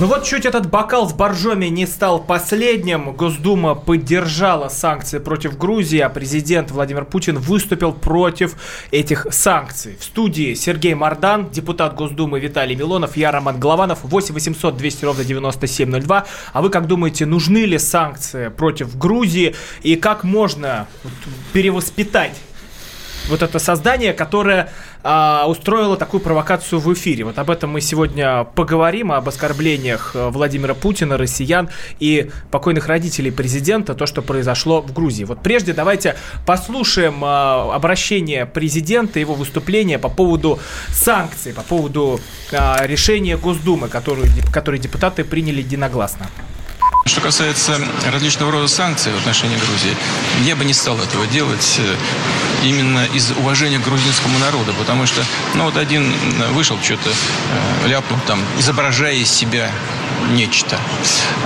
[0.00, 3.10] Ну вот чуть этот бокал с боржоми не стал последним.
[3.14, 8.54] Госдума поддержала санкции против Грузии, а президент Владимир Путин выступил против
[8.92, 9.96] этих санкций.
[9.98, 15.24] В студии Сергей Мардан, депутат Госдумы Виталий Милонов, я Роман Голованов, 8 800 200 ровно
[15.24, 16.26] 9702.
[16.52, 20.86] А вы как думаете, нужны ли санкции против Грузии и как можно
[21.52, 22.36] перевоспитать
[23.28, 24.70] вот это создание, которое
[25.02, 27.24] а, устроило такую провокацию в эфире.
[27.24, 31.68] Вот об этом мы сегодня поговорим, об оскорблениях э, Владимира Путина, россиян
[32.00, 35.24] и покойных родителей президента, то, что произошло в Грузии.
[35.24, 42.20] Вот прежде давайте послушаем а, обращение президента, его выступление по поводу санкций, по поводу
[42.52, 46.26] а, решения Госдумы, которую, которые депутаты приняли единогласно.
[47.08, 47.80] Что касается
[48.12, 49.96] различного рода санкций в отношении Грузии,
[50.42, 51.96] я бы не стал этого делать э,
[52.66, 56.12] именно из уважения к грузинскому народу, потому что, ну вот один
[56.52, 59.72] вышел что-то, э, ляпнул там, изображая из себя
[60.30, 60.78] нечто.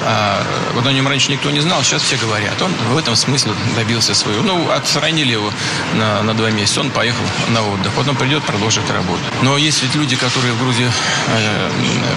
[0.03, 2.61] А, вот о нем раньше никто не знал, сейчас все говорят.
[2.63, 4.43] Он в этом смысле добился своего.
[4.43, 5.53] Ну, отстранили его
[5.95, 7.93] на, на два месяца, он поехал на отдых.
[7.93, 9.21] Потом придет, продолжит работу.
[9.43, 10.91] Но есть ведь люди, которые в Грузии
[11.29, 11.71] э,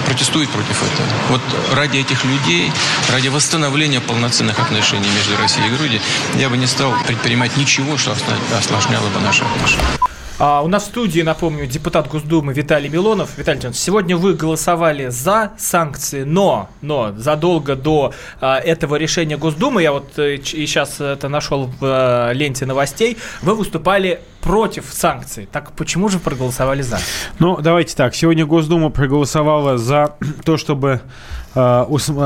[0.05, 1.07] протестуют против этого.
[1.29, 1.41] Вот
[1.73, 2.71] ради этих людей,
[3.11, 6.01] ради восстановления полноценных отношений между Россией и Грузией,
[6.35, 8.15] я бы не стал предпринимать ничего, что
[8.57, 10.04] осложняло бы наши отношения.
[10.37, 13.37] А у нас в студии, напомню, депутат Госдумы Виталий Милонов.
[13.37, 19.81] Виталий Леонидович, сегодня вы голосовали за санкции, но, но задолго до а, этого решения Госдумы,
[19.81, 25.47] я вот э, и сейчас это нашел в а, ленте новостей, вы выступали против санкций.
[25.51, 26.99] Так почему же проголосовали за?
[27.39, 28.13] Ну, давайте так.
[28.13, 31.01] Сегодня Госдума проголосовала за то, чтобы
[31.55, 31.85] э,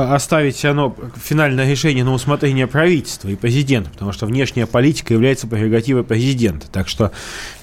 [0.10, 6.04] оставить оно финальное решение на усмотрение правительства и президента, потому что внешняя политика является прерогативой
[6.04, 6.68] президента.
[6.70, 7.14] Так что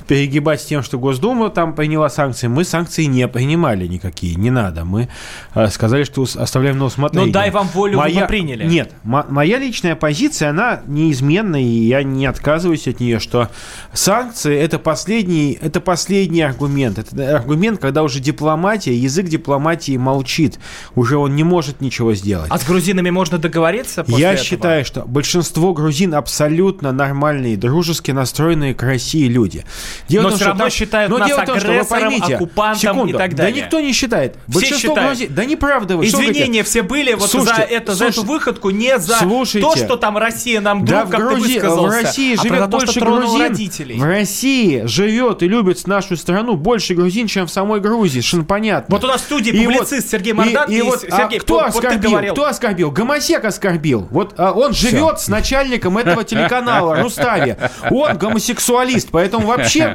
[0.06, 2.47] перегибать с тем, что Госдума там приняла санкции.
[2.47, 4.84] Мы санкции не принимали никакие, не надо.
[4.84, 5.09] Мы
[5.55, 7.27] э, сказали, что оставляем на усмотрение.
[7.27, 8.22] Ну дай вам волю, моя...
[8.22, 8.65] вы приняли.
[8.65, 13.49] Нет, моя личная позиция, она неизменна, и я не отказываюсь от нее, что
[13.93, 16.99] санкции это последний, это последний аргумент.
[16.99, 20.59] Это аргумент, когда уже дипломатия, язык дипломатии молчит.
[20.94, 22.50] Уже он не может ничего сделать.
[22.50, 24.44] А с грузинами можно договориться Я этого?
[24.44, 29.65] считаю, что большинство грузин абсолютно нормальные, дружески настроенные к России люди.
[30.08, 32.34] Дело но том, все равно там, считают но нас дело агрессором, том, что вы поймите,
[32.34, 33.54] оккупантом секунду, и так далее.
[33.54, 34.36] Да никто не считает.
[34.48, 35.08] Все считают.
[35.08, 36.06] Грузин, да неправда вы.
[36.06, 39.76] Извинения все были вот слушайте, за, это, слушайте, за эту выходку, не за слушайте, то,
[39.76, 41.60] что там Россия нам друг, да как Грузи...
[41.60, 43.40] ты в России а живет то, больше грузин.
[43.40, 43.98] Родителей.
[43.98, 48.94] В России живет и любит нашу страну больше грузин, чем в самой Грузии, что понятно.
[48.94, 50.70] Вот у нас в студии и публицист вот, Сергей Мардан.
[50.70, 52.10] И, и, вот, Сергей, а кто, кто оскорбил?
[52.10, 52.90] Вот кто оскорбил?
[52.90, 54.08] Гомосек оскорбил.
[54.10, 57.56] Вот а, он живет с начальником этого телеканала, Рустави.
[57.90, 59.85] Он гомосексуалист, поэтому вообще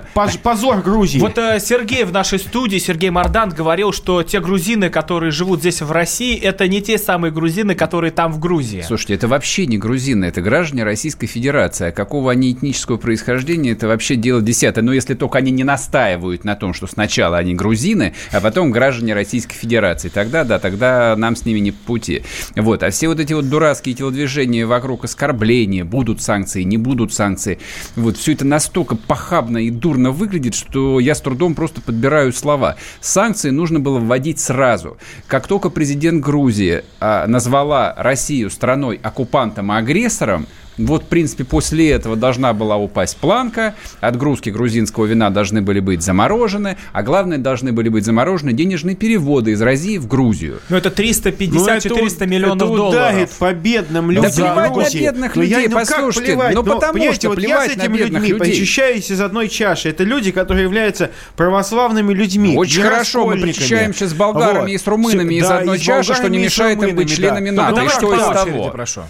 [0.44, 1.20] позор Грузии.
[1.20, 5.82] Вот э, Сергей в нашей студии, Сергей Мардан, говорил, что те грузины, которые живут здесь
[5.82, 8.84] в России, это не те самые грузины, которые там в Грузии.
[8.86, 11.90] Слушайте, это вообще не грузины, это граждане Российской Федерации.
[11.90, 14.84] А какого они этнического происхождения, это вообще дело десятое.
[14.84, 19.14] Но если только они не настаивают на том, что сначала они грузины, а потом граждане
[19.14, 22.24] Российской Федерации, тогда да, тогда нам с ними не по пути.
[22.56, 22.84] Вот.
[22.84, 27.60] А все вот эти вот дурацкие телодвижения вокруг оскорбления, будут санкции, не будут санкции,
[27.96, 32.78] вот все это настолько похабно и дурно выглядит, что я с трудом просто подбираю слова.
[33.02, 34.98] Санкции нужно было вводить сразу.
[35.28, 40.48] Как только президент Грузии а, назвала Россию страной оккупантом и агрессором,
[40.78, 46.02] вот, в принципе, после этого должна была упасть планка, отгрузки грузинского вина должны были быть
[46.02, 50.60] заморожены, а главное, должны были быть заморожены денежные переводы из России в Грузию.
[50.70, 52.90] Ну, это 350-400 ну, миллионов это долларов.
[52.90, 54.32] ударит по бедным людям.
[54.32, 56.32] Да плевать на бедных людей, ну, я, ну, послушайте.
[56.32, 56.56] Плевать?
[56.56, 58.40] Ну, потому что вот я с этими людьми людей.
[58.40, 59.90] причащаюсь из одной чаши.
[59.90, 62.56] Это люди, которые являются православными людьми.
[62.58, 64.70] Очень хорошо, мы причащаемся с болгарами вот.
[64.70, 67.70] и с румынами Все, из да, одной чаши, что не мешает им быть членами да.
[67.70, 67.82] НАТО.
[67.82, 68.70] Ну, и что из того?
[68.70, 69.02] Прошу.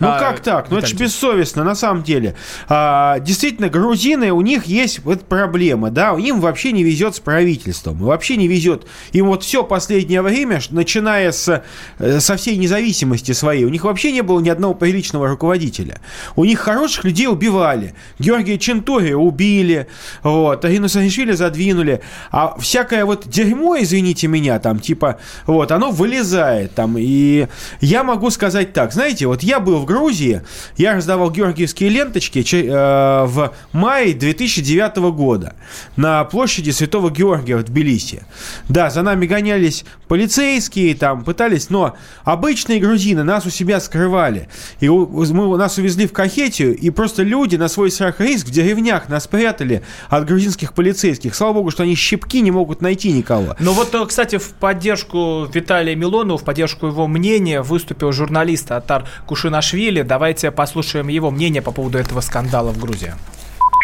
[0.00, 0.70] Ну а, как так?
[0.70, 2.34] Ну это же бессовестно, на самом деле.
[2.68, 7.98] А, действительно, грузины, у них есть вот проблема, да, им вообще не везет с правительством,
[7.98, 8.86] вообще не везет.
[9.12, 11.62] Им вот все последнее время, начиная с,
[11.98, 16.00] э, со всей независимости своей, у них вообще не было ни одного приличного руководителя.
[16.34, 17.94] У них хороших людей убивали.
[18.18, 19.86] Георгия Чентури убили,
[20.22, 22.00] вот, Арину Саакашвили задвинули,
[22.30, 27.48] а всякое вот дерьмо, извините меня, там, типа, вот, оно вылезает там, и
[27.80, 30.42] я могу сказать так, знаете, вот я был в Грузии,
[30.76, 35.54] я раздавал георгиевские ленточки э, в мае 2009 года
[35.96, 38.22] на площади Святого Георгия в Тбилиси.
[38.68, 44.48] Да, за нами гонялись полицейские, там пытались, но обычные грузины нас у себя скрывали.
[44.78, 48.50] И мы, нас увезли в Кахетию, и просто люди на свой страх и риск в
[48.52, 51.34] деревнях нас прятали от грузинских полицейских.
[51.34, 53.56] Слава богу, что они щепки не могут найти никого.
[53.58, 59.08] Ну вот, э, кстати, в поддержку Виталия Милонова, в поддержку его мнения выступил журналист Атар
[59.26, 59.79] Кушинашвили.
[60.02, 63.14] Давайте послушаем его мнение по поводу этого скандала в Грузии.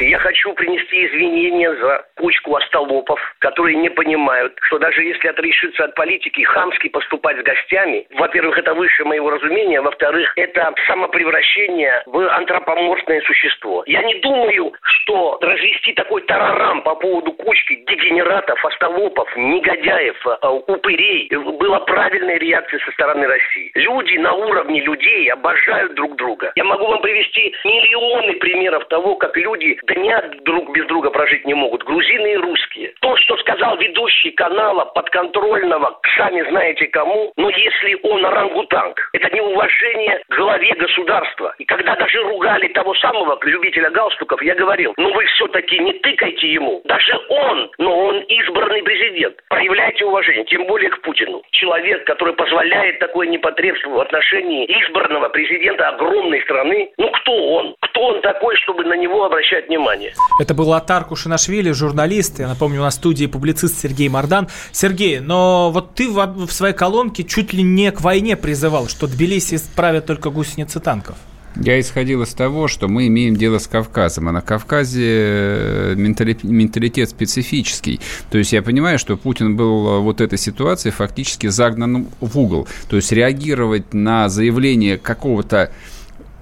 [0.01, 5.95] Я хочу принести извинения за кучку остолопов, которые не понимают, что даже если отрешиться от
[5.95, 13.23] политики хамски поступать с гостями, во-первых, это выше моего разумения, во-вторых, это самопревращение в антропоморфное
[13.23, 13.85] существо.
[13.87, 21.29] Я не думаю, что развести такой тарарам по поводу кучки дегенератов, остолопов, негодяев, э, упырей
[21.59, 23.71] была правильной реакцией со стороны России.
[23.75, 26.53] Люди на уровне людей обожают друг друга.
[26.55, 31.55] Я могу вам привести миллионы примеров того, как люди дня друг без друга прожить не
[31.55, 31.85] могут.
[31.85, 32.93] Грузины и русские.
[33.01, 40.23] То, что сказал ведущий канала подконтрольного, сами знаете кому, но если он орангутанг, это неуважение
[40.29, 41.55] к главе государства.
[41.59, 46.49] И когда даже ругали того самого любителя галстуков, я говорил, ну вы все-таки не тыкайте
[46.49, 46.83] ему.
[46.85, 49.37] Даже он, но он избранный президент.
[49.49, 51.43] Проявляйте уважение, тем более к Путину.
[51.53, 57.75] Человек, который позволяет такое непотребство в отношении избранного президента огромной страны, ну кто он?
[57.81, 59.77] Кто он такой, чтобы на него обращать внимание?
[59.87, 60.15] внимание.
[60.41, 62.39] Это был Атар Кушинашвили, журналист.
[62.39, 64.49] Я напомню, у нас в студии публицист Сергей Мардан.
[64.73, 69.57] Сергей, но вот ты в, своей колонке чуть ли не к войне призывал, что Тбилиси
[69.57, 71.17] справят только гусеницы танков.
[71.59, 77.09] Я исходил из того, что мы имеем дело с Кавказом, а на Кавказе э, менталитет
[77.09, 77.99] специфический.
[78.31, 82.69] То есть я понимаю, что Путин был э, вот этой ситуации фактически загнан в угол.
[82.91, 85.73] То есть реагировать на заявление какого-то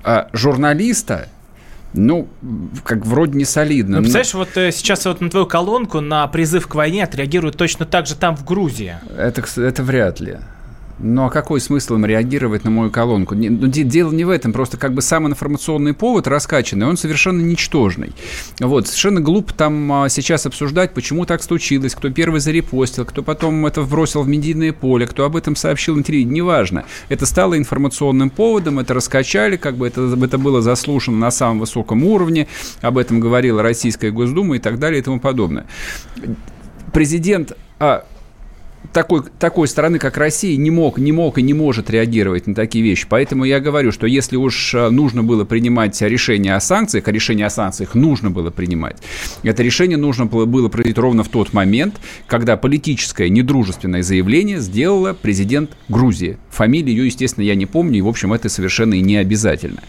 [0.02, 1.28] а, журналиста,
[1.94, 2.28] ну,
[2.82, 3.96] как вроде не солидно.
[3.98, 7.86] Ну, представляешь, вот э, сейчас вот на твою колонку на призыв к войне отреагируют точно
[7.86, 8.96] так же там, в Грузии.
[9.16, 10.38] Это, это вряд ли.
[10.98, 13.34] Ну а какой смысл им реагировать на мою колонку?
[13.34, 18.12] Ну, дело не в этом, просто как бы сам информационный повод раскачанный, он совершенно ничтожный.
[18.60, 23.66] Вот, совершенно глупо там а, сейчас обсуждать, почему так случилось, кто первый зарепостил, кто потом
[23.66, 26.84] это вбросил в медийное поле, кто об этом сообщил телевидении, неважно.
[27.08, 32.04] Это стало информационным поводом, это раскачали, как бы это, это было заслушано на самом высоком
[32.04, 32.46] уровне,
[32.80, 35.66] об этом говорила Российская Госдума и так далее и тому подобное.
[36.92, 38.04] Президент а,
[38.92, 42.84] такой, такой страны, как Россия, не мог, не мог и не может реагировать на такие
[42.84, 43.06] вещи.
[43.08, 47.46] Поэтому я говорю, что если уж э, нужно было принимать решение о санкциях, а решение
[47.46, 48.98] о санкциях нужно было принимать,
[49.42, 51.96] это решение нужно было, было принять ровно в тот момент,
[52.26, 56.38] когда политическое недружественное заявление сделала президент Грузии.
[56.50, 59.82] Фамилию ее, естественно, я не помню, и, в общем, это совершенно и не обязательно.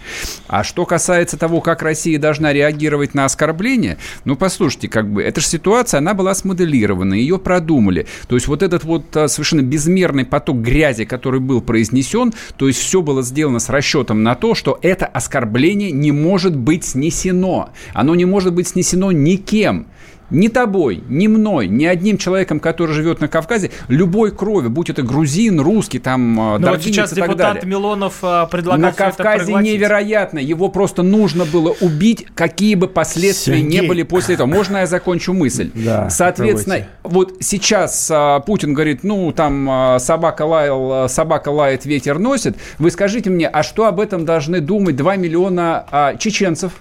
[0.47, 5.41] А что касается того, как Россия должна реагировать на оскорбление, ну, послушайте, как бы, эта
[5.41, 8.07] же ситуация, она была смоделирована, ее продумали.
[8.27, 12.79] То есть вот этот вот а, совершенно безмерный поток грязи, который был произнесен, то есть
[12.79, 17.69] все было сделано с расчетом на то, что это оскорбление не может быть снесено.
[17.93, 19.87] Оно не может быть снесено никем
[20.29, 25.03] ни тобой, ни мной, ни одним человеком, который живет на Кавказе, любой крови, будь это
[25.03, 27.65] грузин, русский, там, Но ну, вот сейчас и депутат далее.
[27.65, 30.39] Милонов а, предлагает На Кавказе невероятно.
[30.39, 33.81] Его просто нужно было убить, какие бы последствия Сергей.
[33.81, 34.47] не были после этого.
[34.47, 35.71] Можно я закончу мысль?
[35.73, 37.31] Да, Соответственно, попробуйте.
[37.33, 42.57] вот сейчас а, Путин говорит, ну, там, а, собака, лаял, собака лает, ветер носит.
[42.79, 46.73] Вы скажите мне, а что об этом должны думать 2 миллиона а, чеченцев?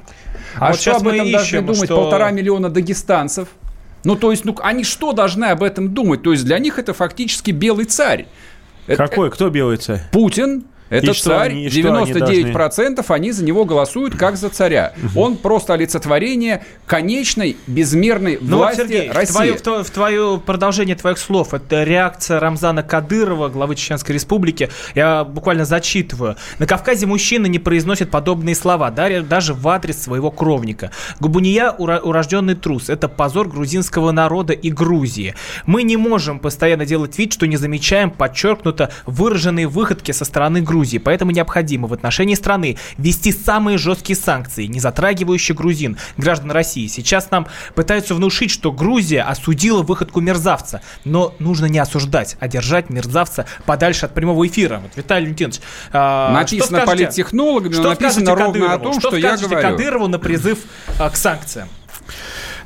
[0.57, 1.97] А вот что об этом должны думать что...
[1.97, 3.49] полтора миллиона дагестанцев?
[4.05, 6.23] Ну, то есть, ну, они что должны об этом думать?
[6.23, 8.27] То есть, для них это фактически белый царь.
[8.87, 9.31] Какой?
[9.31, 10.03] Кто белый царь?
[10.13, 10.65] Путин.
[10.91, 13.15] Это и царь, они, 99% они, должны...
[13.15, 14.93] они за него голосуют как за царя.
[15.03, 15.21] Угу.
[15.21, 19.53] Он просто олицетворение конечной, безмерной ну власти вот, Сергей, России.
[19.53, 24.69] В твое, в твое продолжение твоих слов, это реакция Рамзана Кадырова, главы Чеченской Республики.
[24.95, 26.37] Я буквально зачитываю.
[26.59, 30.91] На Кавказе мужчина не произносит подобные слова, даже в адрес своего кровника.
[31.19, 32.91] Губуния– урожденный трус.
[32.91, 35.35] Это позор грузинского народа и Грузии.
[35.65, 40.74] Мы не можем постоянно делать вид, что не замечаем подчеркнуто выраженные выходки со стороны Грузии
[40.75, 46.89] Грузии, поэтому необходимо в отношении страны ввести самые жесткие санкции, не затрагивающие грузин, граждан России.
[46.89, 52.91] Сейчас нам пытаются внушить, что Грузия осудила выходку мерзавца, но нужно не осуждать, а держать
[52.91, 54.81] мерзавца подальше от прямого эфира.
[54.83, 55.61] Вот, Виталий Леонтьевич,
[55.93, 58.75] а, написано что политтехнологами, что написано ровно Кадырову?
[58.75, 59.63] о том, что, что я говорю.
[59.63, 60.59] Кадырову на призыв
[60.99, 61.69] а, к санкциям?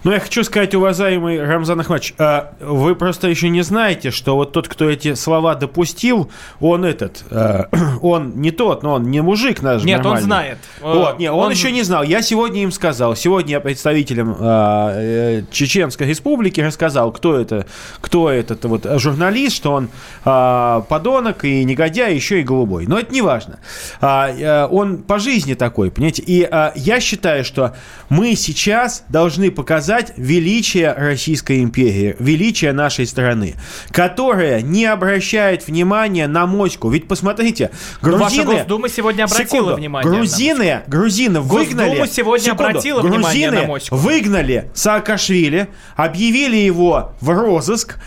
[0.09, 4.53] Но я хочу сказать, уважаемый Рамзан Ахмадович, а вы просто еще не знаете, что вот
[4.53, 7.69] тот, кто эти слова допустил, он этот, а,
[8.01, 10.23] он не тот, но он не мужик наш Нет, нормальный.
[10.23, 10.59] он знает.
[10.81, 12.05] Вот, не, он, он еще не знал.
[12.05, 13.17] Я сегодня им сказал.
[13.17, 17.67] Сегодня я представителям а, э, Чеченской Республики рассказал, кто это,
[18.01, 19.91] кто этот вот журналист, что он
[20.25, 22.87] подонок и негодяй, еще и голубой.
[22.87, 23.59] Но это не важно.
[24.01, 26.23] А, он по жизни такой, понимаете?
[26.23, 27.77] И я считаю, что
[28.09, 33.55] мы сейчас должны показать величие Российской империи, величие нашей страны,
[33.91, 36.89] которая не обращает внимания на моську.
[36.89, 38.45] Ведь посмотрите, грузины...
[38.45, 39.77] Ваша Госдума сегодня обратила Секунду.
[39.77, 41.89] внимание Грузины, грузины выгнали...
[41.89, 42.65] Госдума сегодня Секунду.
[42.65, 43.97] обратила грузины внимание на моську.
[43.97, 47.99] выгнали Саакашвили, объявили его в розыск.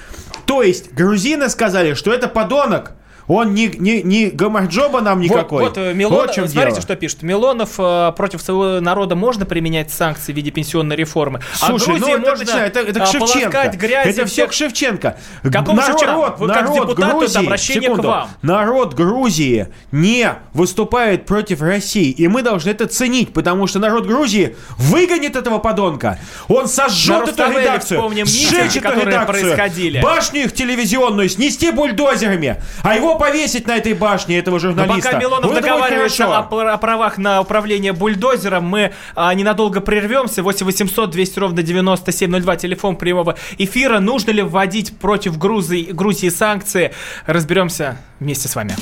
[0.45, 2.93] То есть грузины сказали, что это подонок.
[3.27, 5.63] Он не, не, не гамарджоба нам никакой.
[5.63, 6.81] Вот, вот э, Вот в чем смотрите, дело.
[6.81, 7.23] что пишет.
[7.23, 11.41] Милонов э, против своего народа можно применять санкции в виде пенсионной реформы.
[11.53, 13.71] Слушай, а Грузии ну это, можно начинай, это, это а, к Шевченко.
[13.75, 15.17] грязью Это все всех- к Шевченко.
[15.43, 16.35] Какому народ, Шевченко?
[16.37, 18.29] Вы как народ депутат, Грузии, это обращение секунду, к вам.
[18.41, 22.11] народ Грузии не выступает против России.
[22.11, 26.19] И мы должны это ценить, потому что народ Грузии выгонит этого подонка.
[26.47, 28.25] Он сожжет эту редакцию.
[28.25, 30.01] сжечь эту редакцию.
[30.01, 35.09] Башню их телевизионную снести бульдозерами, а его повесить на этой башне, этого Но журналиста.
[35.09, 40.43] пока Милонов Вот договаривается о, о правах на управление бульдозером, мы а, ненадолго прервемся.
[40.43, 43.99] 8 800 200 ровно 9702, телефон прямого эфира.
[43.99, 46.93] Нужно ли вводить против Грузии, Грузии санкции?
[47.25, 48.75] Разберемся вместе с вами.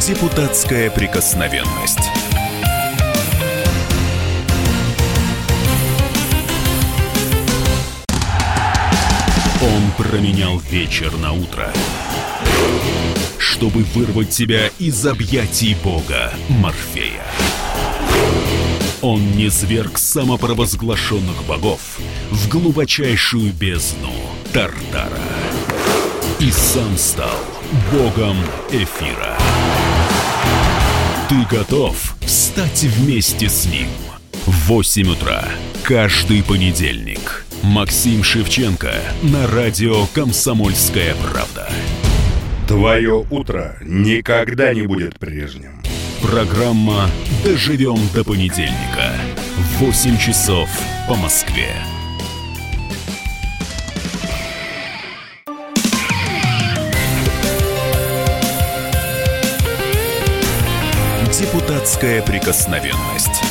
[0.00, 2.09] Депутатская прикосновенность.
[9.62, 11.70] Он променял вечер на утро,
[13.36, 17.26] чтобы вырвать тебя из объятий бога Морфея.
[19.02, 21.98] Он низверг самопровозглашенных богов
[22.30, 24.14] в глубочайшую бездну
[24.54, 25.20] Тартара
[26.38, 27.38] и сам стал
[27.92, 28.38] богом
[28.70, 29.36] эфира.
[31.28, 33.88] Ты готов стать вместе с ним?
[34.46, 35.44] В 8 утра
[35.82, 37.44] каждый понедельник.
[37.62, 41.68] Максим Шевченко на радио «Комсомольская правда».
[42.66, 45.82] Твое утро никогда не будет прежним.
[46.22, 47.10] Программа
[47.44, 49.12] «Доживем до понедельника».
[49.56, 50.70] В 8 часов
[51.06, 51.74] по Москве.
[61.38, 63.49] Депутатская прикосновенность.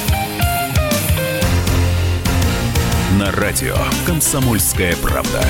[3.18, 3.74] На радио
[4.06, 5.42] «Комсомольская правда».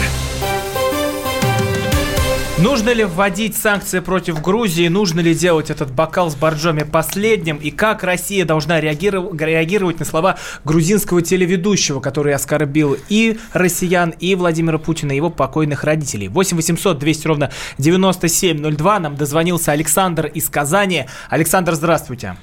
[2.58, 4.88] Нужно ли вводить санкции против Грузии?
[4.88, 7.58] Нужно ли делать этот бокал с боржоми последним?
[7.58, 14.36] И как Россия должна реагиров- реагировать на слова грузинского телеведущего, который оскорбил и россиян, и
[14.36, 16.30] Владимира Путина, и его покойных родителей?
[16.30, 19.00] 8 800 200 ровно 9702.
[19.00, 21.08] Нам дозвонился Александр из Казани.
[21.30, 22.38] Александр, здравствуйте.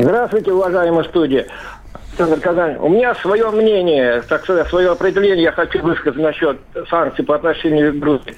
[0.00, 1.48] Здравствуйте, уважаемая студия.
[2.18, 2.76] Александр Казань.
[2.80, 6.58] У меня свое мнение, так сказать, свое определение я хочу высказать насчет
[6.90, 8.34] санкций по отношению к Грузии.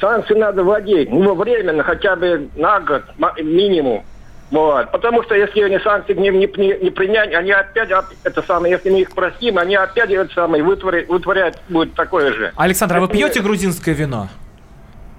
[0.00, 3.02] Санкции надо вводить, ну, временно, хотя бы на год
[3.42, 4.04] минимум.
[4.52, 4.90] Вот.
[4.92, 8.90] Потому что если они санкции не, не- не принять, они опять, оп- это самое, если
[8.90, 12.52] мы их простим, они опять это самое вытворят, вытворять будет такое же.
[12.56, 14.28] Александр, а вы пьете грузинское вино?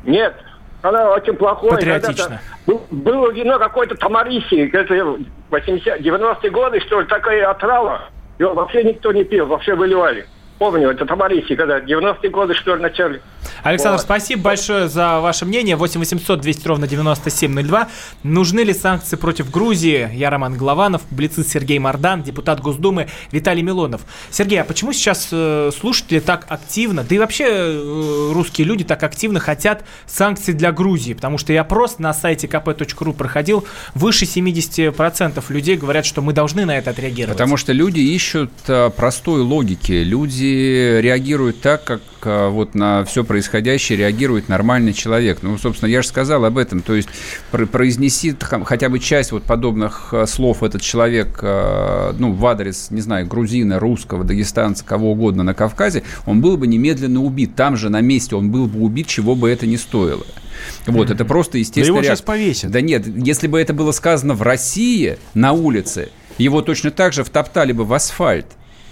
[0.06, 0.34] Нет,
[0.82, 1.74] она очень плохое.
[1.74, 2.40] Патриотично.
[2.66, 5.18] Был- Было вино какое-то Тамариси, это
[5.50, 8.02] 80 90-е годы, что ли, такая отрава.
[8.40, 10.26] Его вообще никто не пил, вообще выливали.
[10.62, 13.20] Помню, это Тамариси, когда 90-е годы, что ли, в начале.
[13.64, 14.04] Александр, Вот.
[14.04, 15.76] спасибо большое за ваше мнение.
[15.76, 17.90] 8 800 200 ровно 9702.
[18.22, 20.08] Нужны ли санкции против Грузии?
[20.14, 24.02] Я Роман Голованов, блицист Сергей Мардан, депутат Госдумы Виталий Милонов.
[24.30, 29.02] Сергей, а почему сейчас э, слушатели так активно, да и вообще э, русские люди так
[29.02, 31.14] активно хотят санкций для Грузии?
[31.14, 33.66] Потому что я просто на сайте kp.ru проходил,
[33.96, 37.36] выше 70% людей говорят, что мы должны на это отреагировать.
[37.36, 39.92] Потому что люди ищут а, простой логики.
[39.92, 45.40] Люди реагируют так, как а, вот на все происходящее реагирует нормальный человек.
[45.42, 46.82] Ну, собственно, я же сказал об этом.
[46.82, 47.10] То есть
[47.52, 52.92] про- произнеси хотя бы часть вот подобных а, слов этот человек, а, ну, в адрес,
[52.92, 57.56] не знаю, грузина, русского, дагестанца, кого угодно на Кавказе, он был бы немедленно убит.
[57.56, 60.26] Там же на месте он был бы убит, чего бы это ни стоило.
[60.86, 61.98] Вот, это просто естественно.
[61.98, 62.72] его сейчас повесят.
[62.72, 67.24] Да нет, если бы это было сказано в России на улице, его точно так же
[67.24, 68.46] втоптали бы в асфальт.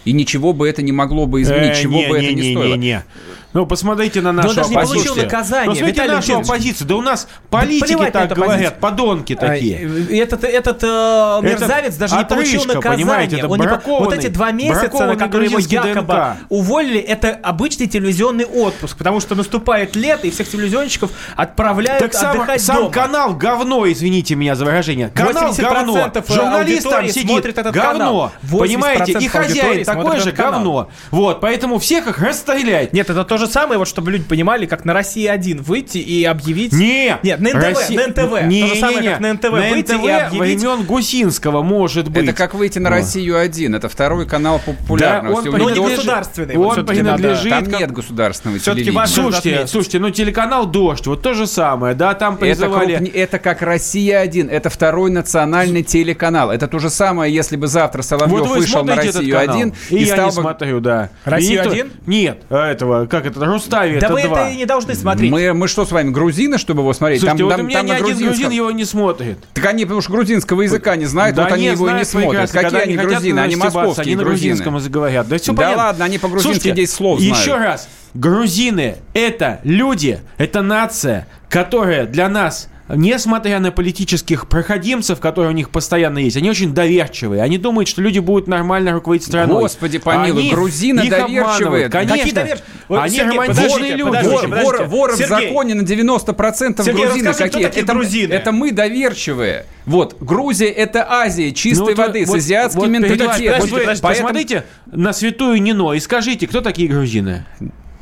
[0.10, 2.42] И ничего бы это не могло бы изменить, Э, чего не, бы не, это ни
[2.42, 2.74] не, стоило.
[2.74, 3.04] Не, не.
[3.52, 5.06] Ну, посмотрите на нашу он даже не оппозицию.
[5.06, 5.66] получил наказание.
[5.70, 6.88] Ну, смотрите Виталий нашу оппозицию.
[6.88, 8.80] Да у нас политики на так говорят, оппозицию.
[8.80, 9.78] подонки такие.
[9.88, 13.06] А, Этот, этот э, мерзавец даже не получил наказание.
[13.06, 16.38] понимаете, это Он не вот эти два месяца, на которые его якобы ДНК.
[16.50, 22.36] уволили, это обычный телевизионный отпуск, потому что наступает лето, и всех телевизионщиков отправляют Так сам,
[22.36, 22.92] отдыхать сам дома.
[22.92, 25.10] канал говно, извините меня за выражение.
[25.10, 26.12] Канал 80% говно.
[26.28, 27.46] Журналист там сидит.
[27.46, 27.82] этот говно.
[27.92, 28.32] канал.
[28.44, 29.12] 80% Понимаете?
[29.14, 30.90] И хозяин смотрит же этот говно.
[31.10, 32.94] Вот, поэтому всех их расстрелять.
[32.94, 36.24] Нет, это то же самое, вот чтобы люди понимали, как на России один выйти и
[36.26, 36.74] объявить...
[36.74, 38.44] Нет, Нет, на НТВ, Росси- на НТВ.
[38.48, 39.10] Не, то же не, самое, не.
[39.10, 40.60] как на НТВ На выйти НТВ и объявить...
[40.62, 42.24] времен Гусинского может быть.
[42.26, 42.96] Это как выйти на Вот.
[42.98, 43.76] Россию-1.
[43.76, 45.46] Это второй канал популярности.
[45.50, 46.58] Да, он них не государственный.
[46.58, 49.08] Он принадлежит- Там нет государственного телевидения.
[49.08, 53.08] Слушайте, слушайте, ну телеканал Дождь, вот то же самое, да, там Это, призывали...
[53.10, 56.52] это как «Россия-1», это второй национальный телеканал.
[56.52, 60.14] Это то же самое, если бы завтра Соловьев вышел на канал, «Россию-1» и, и, я
[60.14, 60.42] стал не бы...
[60.42, 61.10] смотрю, да.
[61.26, 61.92] «Россию никто- один»?
[62.06, 64.42] Нет, а этого, как это, Рустави, Да это вы два.
[64.42, 65.32] это и не должны смотреть.
[65.32, 67.22] Мы, мы что с вами, грузины, чтобы его смотреть?
[67.22, 69.38] Слушайте, там, вот там- у меня там ни на один грузинском- грузин его не смотрит.
[69.54, 72.30] Так они, потому что грузинского языка не знают, Да вот они его и не смотрят.
[72.32, 73.40] прекрасно, Какие когда они грузины?
[73.40, 74.50] Они московские они на грузины.
[74.50, 75.28] грузинском заговорят.
[75.28, 77.38] Да, все Да ладно, они по-грузински Слушайте, 10 слов знают.
[77.38, 85.52] Еще раз, грузины– это люди, это нация, которая для нас Несмотря на политических проходимцев, которые
[85.52, 87.44] у них постоянно есть, они очень доверчивые.
[87.44, 89.62] Они думают, что люди будут нормально руководить страной.
[89.62, 91.90] Господи помилуй, Они грузины доверчивые.
[91.90, 92.42] Конечно.
[92.42, 92.56] Какие
[92.88, 94.04] Вот, Они Сергей, романтичные люди.
[94.04, 94.64] подождите, Вор, подождите.
[94.64, 95.48] вор, воры в Сергей.
[95.48, 97.64] законе на 90% Сергей, грузины кто какие?
[97.66, 98.34] такие это, грузины?
[98.34, 99.66] это мы доверчивые.
[99.86, 103.28] Вот, Грузия это Азия чистой Ну, воды вот, с азиатским вот, менталитетом.
[103.28, 107.46] подождите, подождите, посмотрите на святую Нино и скажите, кто такие грузины?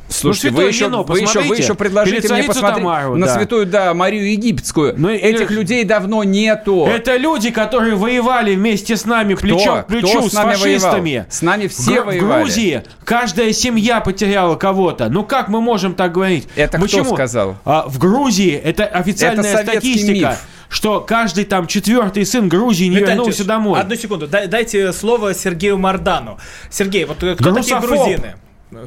[0.08, 3.34] Слушайте, Ну, вы еще, Нино, вы, еще, вы еще предложите мне посмотреть Тамару, на да.
[3.34, 4.94] святую, да, Марию Египетскую.
[4.96, 6.86] Ну, и- Этих людей давно нету.
[6.86, 11.10] Это люди, которые воевали вместе с нами плечом к Кто плечу с с, нами фашистами.
[11.10, 11.26] воевал?
[11.30, 12.40] С нами В все Гру- воевали.
[12.40, 15.08] В Грузии каждая семья потеряла кого-то.
[15.10, 16.48] Ну как мы можем так говорить?
[16.56, 17.14] Это кто Почему?
[17.14, 17.56] сказал?
[17.64, 20.12] А, в Грузии это официальная Это статистика.
[20.30, 20.38] миф.
[20.70, 23.80] Что каждый там четвертый сын Грузии не Виталий вернулся домой.
[23.80, 26.38] Одну секунду, дай- дайте слово Сергею Мардану.
[26.70, 27.86] Сергей, вот кто такие Грузофоб.
[27.88, 28.34] грузины?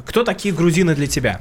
[0.06, 1.40] Кто такие грузины для тебя?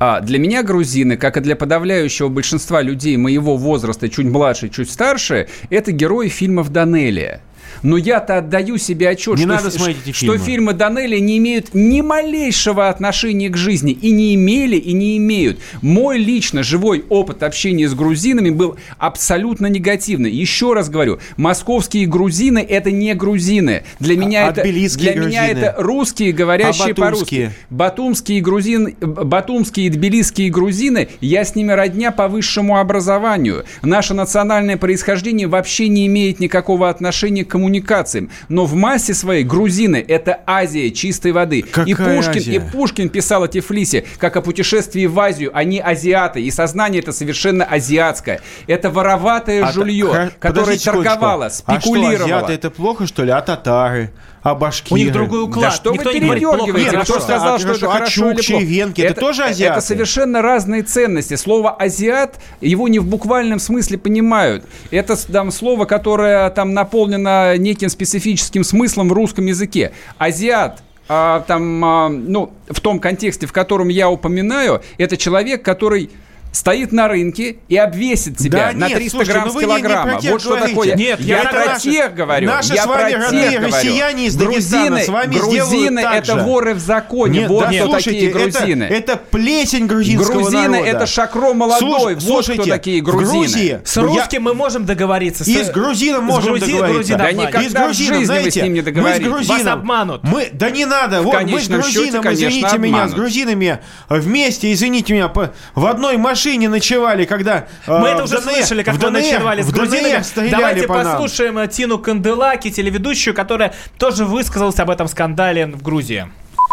[0.00, 4.90] А для меня грузины, как и для подавляющего большинства людей моего возраста, чуть младше, чуть
[4.90, 7.42] старше, это герои фильмов Данелия.
[7.82, 10.38] Но я-то отдаю себе отчет, Не что, надо смотреть эти что фильмы.
[10.44, 13.92] фильмы Данелия не имеют ни малейшего отношения к жизни.
[13.92, 15.60] И не имели, и не имеют.
[15.82, 20.30] Мой лично живой опыт общения с грузинами был абсолютно негативный.
[20.30, 23.82] Еще раз говорю, московские грузины– это не грузины.
[24.00, 25.58] Для меня, а это, для меня грузины?
[25.58, 27.50] это русские, говорящие А по-русски.
[27.50, 27.52] батумские?
[27.70, 33.64] Батумские грузин, батумские и тбилисские грузины, я с ними родня по высшему образованию.
[33.82, 38.30] Наше национальное происхождение вообще не имеет никакого отношения к коммуникациям.
[38.48, 41.58] Но в массе своей грузины– это Азия чистой воды.
[41.58, 42.54] и Какая Пушкин, Азия?
[42.54, 45.50] и Пушкин писал о Тифлисе как о путешествии в Азию.
[45.52, 48.40] Они азиаты, и сознание это совершенно азиатское.
[48.68, 52.24] Это вороватое А жулье, которое торговало, А что, спекулировало.
[52.24, 53.30] азиаты это плохо, что ли?
[53.32, 54.12] А татары?
[54.42, 55.00] А башкиры?
[55.00, 55.64] У них другой уклад.
[55.64, 56.96] Да что Никто вы передергиваете?
[56.96, 59.78] или Кто сказал, А что это хорошо, а хорошо или чукчи, венки, это тоже азиаты?
[59.78, 61.34] Это совершенно разные ценности.
[61.34, 64.64] Слово «азиат», его не в буквальном смысле понимают.
[64.90, 69.92] Это там слово, которое там наполнено неким специфическим смыслом в русском языке.
[70.18, 76.10] Азиат а, там, а, ну, в том контексте, в котором я упоминаю, это человек, который
[76.58, 79.60] стоит на рынке и обвесит тебя Да на нет, 300 слушайте, грамм ну с не-
[79.60, 80.18] не килограмма.
[80.20, 80.68] вот что говорите.
[80.68, 80.94] такое.
[80.96, 82.46] Нет, я это про наши- тех говорю.
[82.48, 83.74] наши я с вами про родные тех говорю.
[83.76, 86.40] россияне из Дагестана грузины, с вами грузины так это же.
[86.44, 87.38] воры в законе.
[87.40, 88.82] Нет, вот да, кто слушайте, такие это- грузины.
[88.84, 90.88] Это, плесень грузинского Грузины народа.
[90.90, 91.88] это шакро молодой.
[91.88, 93.28] Слуш- вот слушайте, кто такие грузины.
[93.28, 95.44] Грузии С я- русским мы можем договориться.
[95.44, 97.16] И с грузином можем грузи- договориться.
[97.16, 99.26] Да никогда И с в жизни вы с ним не мы с договоритесь.
[99.28, 100.20] грузином, Вас обманут.
[100.24, 105.28] Мы, да не надо, вот мы с грузином, извините меня, с грузинами вместе, извините меня,
[105.74, 109.70] в одной машине ночевали, когда э, Мы это уже ДНР слышали, как ДНР ночевали с
[109.70, 110.50] грузинами.
[110.50, 116.28] Давайте послушаем э, Тину Канделаки, телеведущую, которая тоже высказалась об этом скандале в Грузии.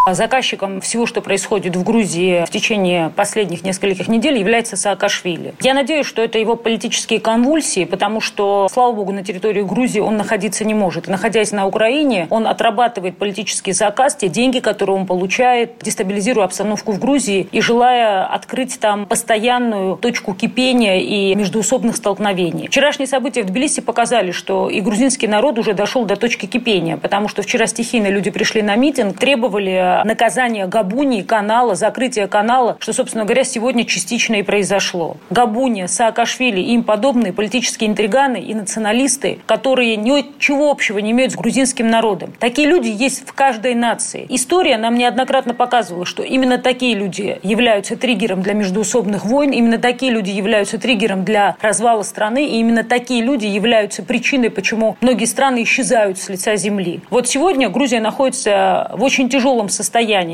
[0.08, 5.54] Заказчиком всего, что происходит в Грузии в течение последних нескольких недель, является Саакашвили.
[5.60, 10.16] Я надеюсь, что это его политические конвульсии, потому что, слава богу, на территории Грузии он
[10.16, 11.08] находиться не может.
[11.08, 17.00] Находясь на Украине, он отрабатывает политический заказ, те деньги, которые он получает, дестабилизируя обстановку в
[17.00, 22.68] Грузии и желая открыть там постоянную точку кипения и междуусобных столкновений.
[22.68, 27.26] Вчерашние события в Тбилиси показали, что и грузинский народ уже дошел до точки кипения, потому
[27.26, 32.92] что вчера стихийно люди пришли на митинг, требовали после наказания Габуни, канала, закрытия канала, что,
[32.92, 35.16] собственно говоря, сегодня частично и произошло.
[35.30, 41.36] Габуни, Саакашвили и им подобные политические интриганы и националисты, которые ничего общего не имеют с
[41.36, 42.32] грузинским народом.
[42.38, 44.26] Такие люди есть в каждой нации.
[44.28, 50.12] История нам неоднократно показывала, что именно такие люди являются триггером для междуусобных войн, именно такие
[50.12, 55.62] люди являются триггером для развала страны, и именно такие люди являются причиной, почему многие страны
[55.62, 57.00] исчезают с лица земли.
[57.10, 59.85] Вот сегодня Грузия находится в очень тяжелом состоянии,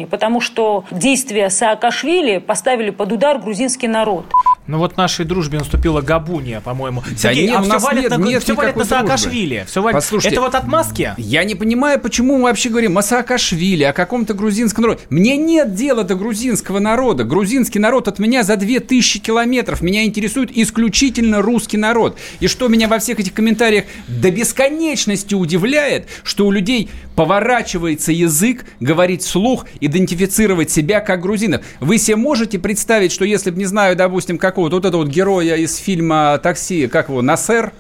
[0.06, 4.26] потому что действия Саакашвили поставили под удар грузинский народ.
[4.68, 7.02] Ну вот нашей дружбе наступила Габуния, по-моему.
[7.16, 8.84] Сергей, нет, а у все нас валит нет- на, нет все валит на.
[8.84, 9.64] Саакашвили.
[9.66, 9.96] Все валит.
[9.96, 11.14] Послушайте, Это вот отмазки?
[11.18, 15.00] Я не понимаю, почему мы вообще говорим о Саакашвили, о каком-то грузинском народе.
[15.10, 17.24] Мне нет дела до грузинского народа.
[17.24, 19.82] Грузинский народ от меня за 2000 километров.
[19.82, 22.16] Меня интересует исключительно русский народ.
[22.38, 28.64] И что меня во всех этих комментариях до бесконечности удивляет, что у людей поворачивается язык
[28.80, 31.62] говорить вслух, идентифицировать себя как грузинов.
[31.80, 35.56] Вы себе можете представить, что если бы, не знаю, допустим, какого-то вот этого вот героя
[35.56, 37.72] из фильма «Такси», как его, Насер,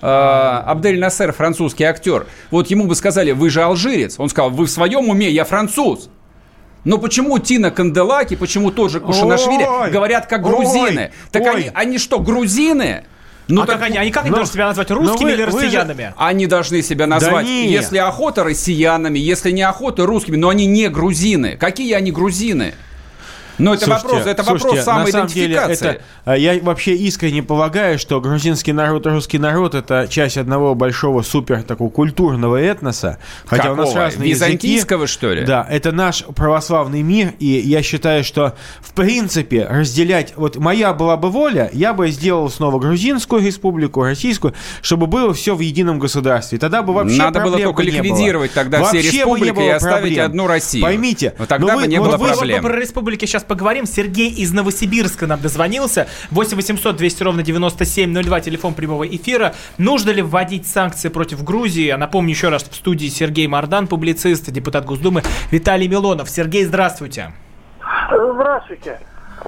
[0.00, 4.16] э, Абдель Насер, французский актер, вот ему бы сказали, вы же алжирец.
[4.18, 6.08] Он сказал, вы в своем уме, я француз.
[6.84, 11.12] Но почему Тина Канделаки, почему тот же Кушанашвили Ой, говорят как ой, грузины?
[11.30, 11.50] так ой.
[11.50, 13.04] они, они что, грузины?
[13.50, 15.32] Ну а так как они, они как они ну, должны себя назвать, ну русскими вы-
[15.32, 16.14] или вы же- россиянами?
[16.16, 17.70] Они должны себя назвать, не.
[17.70, 21.56] если охота, россиянами, если не охота, русскими, но они не грузины.
[21.58, 22.74] Какие они грузины?
[23.60, 25.88] Ну, это Слушайте, вопрос, это вопрос слушайте, на самом деле, самоидентификации.
[25.90, 30.74] это, а, я вообще искренне полагаю, что грузинский народ и русский народ это часть одного
[30.74, 33.18] большого супер такого культурного этноса.
[33.46, 34.04] Хотя у нас Какого?
[34.06, 35.12] разные Византийского, языки.
[35.12, 35.44] что ли?
[35.44, 41.16] Да, это наш православный мир, и я считаю, что в принципе разделять, вот моя была
[41.16, 46.58] бы воля, я бы сделал снова грузинскую республику, российскую, чтобы было все в едином государстве.
[46.58, 48.02] Тогда бы вообще Надо было только бы не было.
[48.04, 50.24] ликвидировать тогда все Вообще республики и оставить проблем.
[50.26, 50.82] одну Россию.
[50.82, 52.62] Поймите, тогда но бы вы- не было вы- Вот проблем.
[52.62, 53.84] мы про республики сейчас поговорим.
[53.84, 56.06] Сергей из Новосибирска нам дозвонился.
[56.30, 59.54] 8 800 200 ровно 9702, телефон прямого эфира.
[59.76, 61.88] Нужно ли вводить санкции против Грузии?
[61.88, 66.30] А напомню еще раз, в студии Сергей Мардан, публицист, депутат Госдумы Виталий Милонов.
[66.30, 67.32] Сергей, здравствуйте.
[68.08, 69.00] Здравствуйте.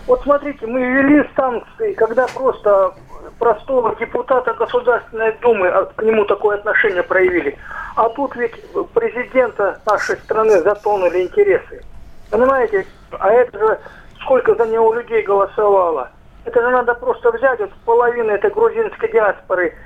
[0.09, 2.95] Вот смотрите, мы ввели санкции, когда просто
[3.39, 7.57] простого депутата Государственной Думы к нему такое отношение проявили.
[7.95, 8.55] А тут ведь
[8.95, 11.85] президента нашей страны затонули интересы.
[12.33, 12.87] Понимаете?
[13.21, 13.79] А это же
[14.23, 16.11] сколько за него людей голосовало.
[16.47, 19.77] Это же надо просто взять вот половину этой грузинской диаспоры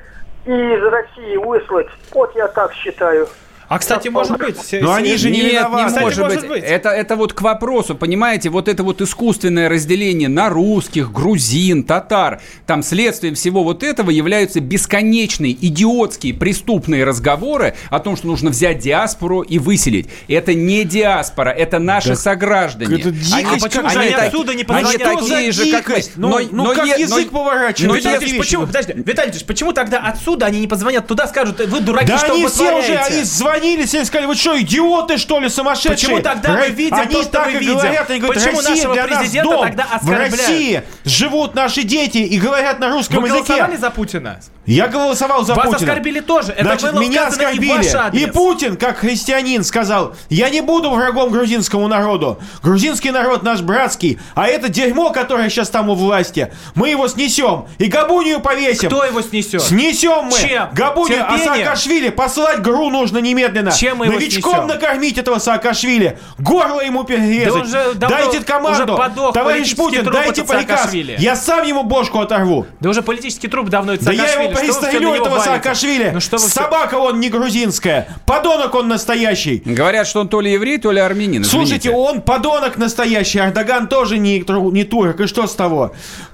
[0.44, 1.88] и из России выслать.
[2.12, 3.26] Вот я так считаю.
[3.68, 4.56] А, кстати, может быть...
[4.80, 5.82] Но они же не Нет, виноваты.
[5.82, 6.48] не Кстати, может, может быть.
[6.48, 6.64] быть.
[6.64, 12.40] Это, это вот к вопросу, понимаете, вот это вот искусственное разделение на русских, грузин, татар,
[12.66, 18.78] там следствием всего вот этого являются бесконечные, идиотские, преступные разговоры о том, что нужно взять
[18.78, 20.08] диаспору и выселить.
[20.28, 23.00] Это не диаспора, это наши сограждане.
[23.00, 25.02] это дикость Они- почему же они они так- отсюда не они позвоняют?
[25.02, 26.02] такие же, как мы.
[26.16, 27.88] Ну, ну как е- язык поворачивать?
[27.90, 31.60] но Виталий Ильич, почему, подожди, Виталий Ильич, почему тогда отсюда они не позвонят туда, скажут,
[31.66, 33.24] вы дураки, Да что они все уже, творяете?» они
[33.56, 35.94] звонили, все сказали, вы что, идиоты, что ли, сумасшедшие?
[36.16, 37.74] Почему тогда мы видим они то, что так мы и видим?
[37.74, 39.64] говорят, они говорят, Почему Россия нашего для нас президента дом.
[39.66, 40.32] тогда В оскорбляют?
[40.32, 43.44] России живут наши дети и говорят на русском Вы языке.
[43.46, 44.40] голосовали за Путина?
[44.66, 45.90] Я голосовал за Вас Путина.
[45.92, 46.50] оскорбили тоже.
[46.52, 47.96] Это Значит, было меня и в оскорбили.
[47.96, 48.22] адрес.
[48.22, 52.40] И Путин, как христианин, сказал, я не буду врагом грузинскому народу.
[52.64, 54.18] Грузинский народ наш братский.
[54.34, 57.66] А это дерьмо, которое сейчас там у власти, мы его снесем.
[57.78, 58.88] И Габунию повесим.
[58.88, 59.62] Кто его снесет?
[59.62, 60.36] Снесем мы.
[60.38, 60.68] Чем?
[60.72, 61.64] Габунию, а Терпением?
[61.64, 63.45] Саакашвили послать ГРУ нужно немедленно.
[63.72, 64.66] Чем мы его Новичком снесем?
[64.68, 66.18] накормить этого Саакашвили.
[66.38, 67.52] Горло ему перерезать.
[67.52, 68.84] Да он же давно- дайте команду.
[68.84, 70.80] уже подох Товарищ Путин, дайте приказ.
[70.80, 71.16] Саакашвили.
[71.18, 72.66] Я сам ему бошку оторву.
[72.80, 75.40] Да уже политический труп давно это Да я его пристрелю, этого?
[75.40, 76.10] Саакашвили.
[76.12, 78.08] Ну что Собака он не грузинская.
[78.26, 79.62] Подонок он настоящий.
[79.64, 81.44] Говорят, что он то ли еврей, то ли армянин.
[81.44, 85.92] Слушайте, он подонок настоящий, Эрдоган тоже не, не турок, и что с того?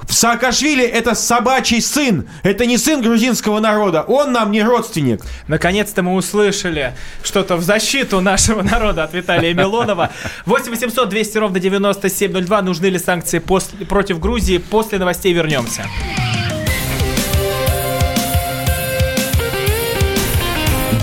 [0.09, 5.23] Саакашвили это собачий сын, это не сын грузинского народа, он нам не родственник.
[5.49, 10.11] Наконец-то мы услышали что-то в защиту нашего народа от Виталия Милонова.
[10.47, 12.63] 8 800 200 ровно 9702.
[12.63, 14.59] Нужны ли санкции после- против Грузии?
[14.59, 15.87] После новостей вернемся.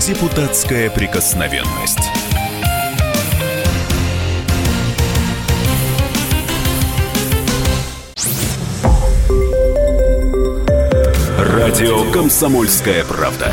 [0.06, 1.98] Депутатская прикосновенность.
[11.38, 13.52] Радио «Комсомольская правда».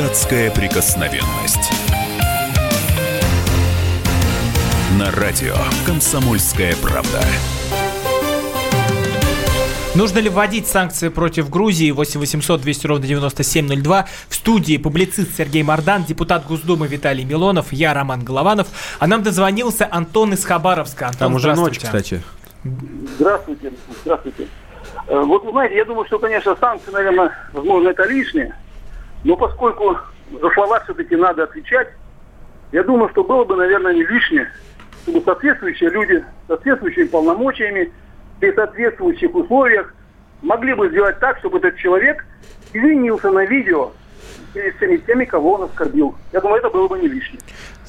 [0.00, 1.70] Депутатская прикосновенность.
[4.98, 7.20] На радио «Комсомольская правда».
[9.94, 11.90] Нужно ли вводить санкции против Грузии?
[11.90, 14.06] 8 800 200 ровно 9702.
[14.30, 18.68] В студии публицист Сергей Мордан, депутат Госдумы Виталий Милонов, я Роман Голованов.
[19.00, 21.08] А нам дозвонился Антон из Хабаровска.
[21.08, 22.22] Антон, Там уже ночь, кстати.
[23.18, 23.70] Здравствуйте.
[24.04, 24.48] Здравствуйте.
[25.08, 28.56] Э, вот, вы знаете, я думаю, что, конечно, санкции, наверное, возможно, это лишнее.
[29.24, 29.98] Но поскольку
[30.30, 31.88] за слова все-таки надо отвечать,
[32.72, 34.50] я думаю, что было бы, наверное, не лишнее,
[35.02, 37.92] чтобы соответствующие люди, соответствующими полномочиями,
[38.38, 39.94] при соответствующих условиях
[40.42, 42.24] могли бы сделать так, чтобы этот человек
[42.72, 43.92] извинился на видео
[44.54, 46.14] перед всеми теми, кого он оскорбил.
[46.32, 47.40] Я думаю, это было бы не лишнее.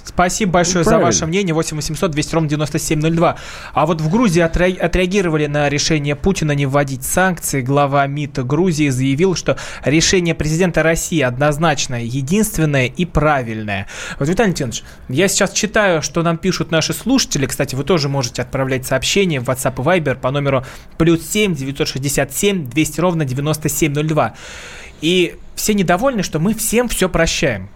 [0.04, 1.54] Спасибо большое ну, за ваше мнение.
[1.54, 3.38] 8 800 200 ровно 9702.
[3.74, 7.62] А вот в Грузии отреагировали на решение Путина не вводить санкции.
[7.62, 13.88] Глава МИД Грузии заявил, что решение президента России однозначно единственное и правильное.
[14.20, 17.46] Вот, Виталий Леонидович, я сейчас читаю, что нам пишут наши слушатели.
[17.46, 20.66] Кстати, вы тоже можете отправлять сообщения в WhatsApp и Viber по номеру
[20.98, 24.36] плюс 7 967 200 ровно 9702.
[25.02, 27.70] И все недовольны, что мы всем все прощаем.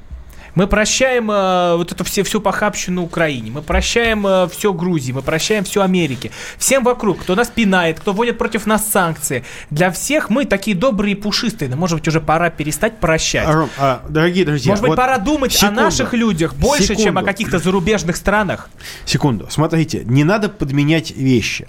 [0.56, 5.22] Мы прощаем э, вот эту все, всю похабщину Украине, мы прощаем э, все Грузии, мы
[5.22, 6.32] прощаем все Америке.
[6.58, 9.44] Всем вокруг, кто нас пинает, кто вводит против нас санкции.
[9.70, 11.70] Для всех мы такие добрые и пушистые.
[11.70, 13.48] Но, может быть, уже пора перестать прощать.
[13.48, 17.04] А, а, дорогие друзья, может быть, вот пора думать секунду, о наших людях больше, секунду.
[17.04, 18.70] чем о каких-то зарубежных странах.
[19.06, 19.48] Секунду.
[19.50, 21.68] Смотрите, не надо подменять вещи.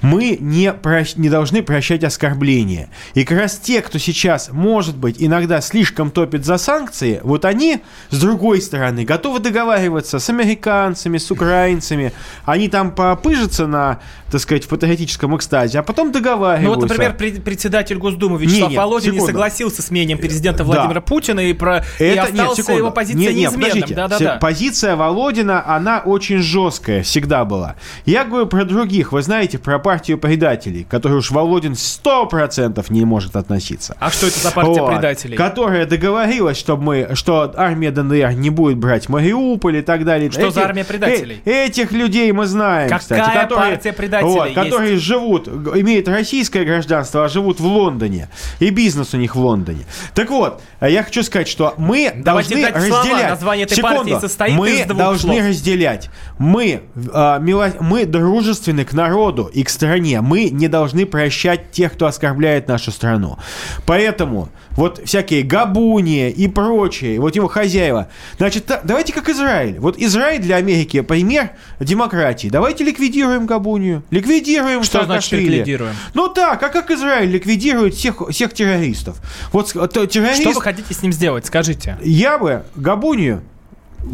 [0.00, 1.16] Мы не, прощ...
[1.16, 2.88] не должны прощать оскорбления.
[3.14, 7.80] И как раз те, кто сейчас, может быть, иногда слишком топит за санкции, вот они
[8.10, 8.27] с другой
[8.60, 12.12] стороны, готовы договариваться с американцами, с украинцами.
[12.44, 16.68] Они там попыжатся на, так сказать, в патриотическом экстазе, а потом договариваются.
[16.68, 19.22] Ну вот, например, председатель Госдумы Вячеслав не, нет, Володин секунду.
[19.22, 21.00] не согласился с мнением президента Владимира да.
[21.00, 23.88] Путина и, про, Это, и остался нет, его позиция нет, нет, неизменным.
[23.94, 24.36] Да, да, да.
[24.36, 27.76] Позиция Володина, она очень жесткая всегда была.
[28.04, 29.12] Я говорю про других.
[29.12, 33.96] Вы знаете, про партию предателей, которую уж Володин сто процентов не может относиться.
[33.98, 35.36] А что это за партия вот, предателей?
[35.36, 40.30] Которая договорилась, чтобы мы, что армия ДНР не будет брать Мариуполь и так далее.
[40.30, 41.40] Что Эти, за армия предателей?
[41.44, 43.38] Э, этих людей мы знаем, Какая кстати.
[43.38, 48.28] Которые, партия предателей вот, которые живут, имеют российское гражданство, а живут в Лондоне.
[48.58, 49.84] И бизнес у них в Лондоне.
[50.14, 52.88] Так вот, я хочу сказать, что мы Давайте должны разделять...
[52.88, 53.28] Слова.
[53.28, 53.96] Название этой Секунду.
[53.96, 55.48] партии состоит мы из двух должны слов.
[55.48, 56.10] разделять.
[56.38, 57.72] Мы, э, мило...
[57.80, 60.20] мы дружественны к народу и к стране.
[60.20, 63.38] Мы не должны прощать тех, кто оскорбляет нашу страну.
[63.86, 68.08] Поэтому вот всякие Габуни и прочие, вот его хозяева.
[68.36, 69.78] Значит, давайте как Израиль.
[69.80, 71.50] Вот Израиль для Америки пример
[71.80, 72.48] демократии.
[72.48, 74.04] Давайте ликвидируем Габунию.
[74.10, 75.94] Ликвидируем Что значит ликвидируем?
[76.14, 79.20] Ну так, а как Израиль ликвидирует всех, всех террористов?
[79.52, 80.40] Вот террорист...
[80.40, 81.98] Что вы хотите с ним сделать, скажите?
[82.02, 83.42] Я бы Габунию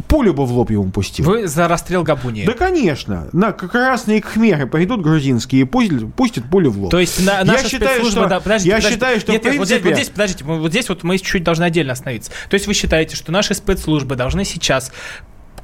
[0.08, 1.24] пулю бы в лоб ему пустил.
[1.24, 2.44] Вы за расстрел Габуни?
[2.44, 3.28] Да, конечно.
[3.32, 6.90] На красные кхмеры пойдут грузинские и пустят, пустят пулю в лоб.
[6.90, 8.94] То есть на, наша я считаю, что, да, подождите, я подождите.
[8.94, 9.58] считаю, что нет, в принципе...
[9.58, 12.30] вот, здесь, вот здесь, подождите, вот здесь вот мы чуть должны отдельно остановиться.
[12.48, 14.92] То есть вы считаете, что наши спецслужбы должны сейчас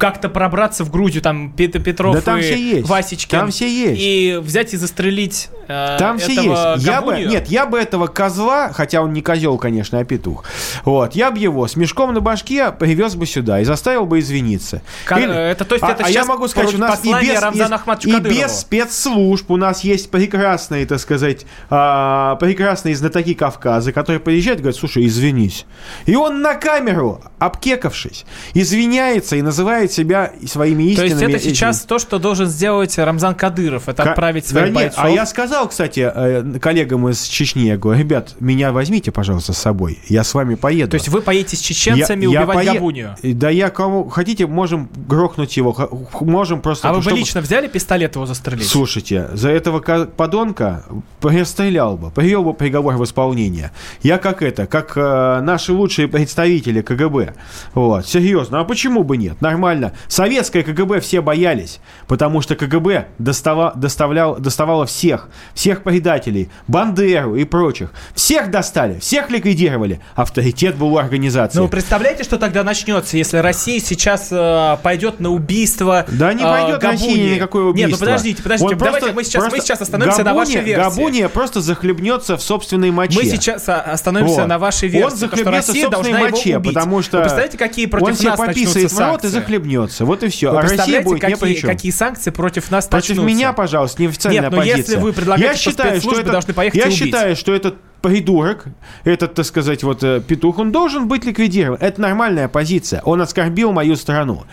[0.01, 2.89] как-то пробраться в Грузию, там Петров да, там и все есть.
[2.89, 3.39] Васечкин.
[3.39, 4.01] Там все есть.
[4.01, 6.83] И взять и застрелить э, Там все есть.
[6.83, 10.43] Я бы, нет, я бы этого козла, хотя он не козел, конечно, а петух,
[10.85, 14.81] вот, я бы его с мешком на башке привез бы сюда и заставил бы извиниться.
[15.05, 18.05] К- Или, это, то есть, а, это а я могу сказать, у нас и без,
[18.05, 24.19] и, и без спецслужб у нас есть прекрасные, так сказать, а, прекрасные знатоки Кавказа, которые
[24.19, 25.67] приезжают и говорят, слушай, извинись.
[26.07, 31.09] И он на камеру, обкекавшись, извиняется и называет называет себя своими истинными...
[31.09, 31.87] То есть это сейчас этими...
[31.87, 34.09] то, что должен сделать Рамзан Кадыров, это К...
[34.09, 34.97] отправить своих да бойцов?
[34.97, 39.53] Нет, а я сказал, кстати, э, коллегам из Чечни, я говорю, ребят, меня возьмите, пожалуйста,
[39.53, 40.91] с собой, я с вами поеду.
[40.91, 42.73] То есть вы поедете с чеченцами я, убивать я пое...
[42.73, 43.15] Габунию?
[43.21, 45.75] Да я кому хотите, можем грохнуть его,
[46.21, 46.89] можем просто...
[46.89, 47.15] А вы чтобы...
[47.15, 48.67] бы лично взяли пистолет его застрелить?
[48.67, 50.83] Слушайте, за этого подонка
[51.21, 53.71] перестрелял бы, привел бы приговор в исполнение.
[54.01, 57.33] Я как это, как э, наши лучшие представители КГБ.
[57.73, 59.41] Вот, серьезно, а почему бы нет?
[59.41, 59.97] Нормально нормально.
[60.07, 67.45] Советское КГБ все боялись, потому что КГБ достава, доставлял, доставало всех, всех предателей, Бандеру и
[67.45, 67.91] прочих.
[68.15, 69.99] Всех достали, всех ликвидировали.
[70.15, 71.57] Авторитет был у организации.
[71.59, 76.45] Ну, представляете, что тогда начнется, если Россия сейчас э, пойдет на убийство Да не э,
[76.45, 76.97] пойдет Габуни?
[76.97, 77.89] Россия никакое убийство.
[77.91, 78.73] Нет, ну подождите, подождите.
[78.73, 80.81] Он Давайте просто- мы сейчас, мы просто сейчас остановимся на вашей версии.
[80.81, 83.19] Габуния просто захлебнется в собственной моче.
[83.19, 84.47] Мы сейчас остановимся Вот.
[84.47, 88.07] на вашей Он версии, что захлебнется в собственной моче, потому что Вы представляете, какие против
[88.07, 89.27] он себе нас пописает начнутся в рот и санкции?
[89.61, 90.05] Захлебнется.
[90.05, 90.51] Вот и все.
[90.51, 91.69] Вы а Россия будет не при какие, чем.
[91.69, 93.27] какие санкции против нас Против начнутся?
[93.27, 94.77] меня, пожалуйста, неофициальная Нет, но позиция.
[94.77, 98.65] если вы предлагаете, я что считаю, что это, должны поехать Я считаю, что этот придурок,
[99.03, 101.77] этот, так сказать, вот э, петух, он должен быть ликвидирован.
[101.79, 103.01] Это нормальная позиция.
[103.05, 104.43] Он оскорбил мою страну.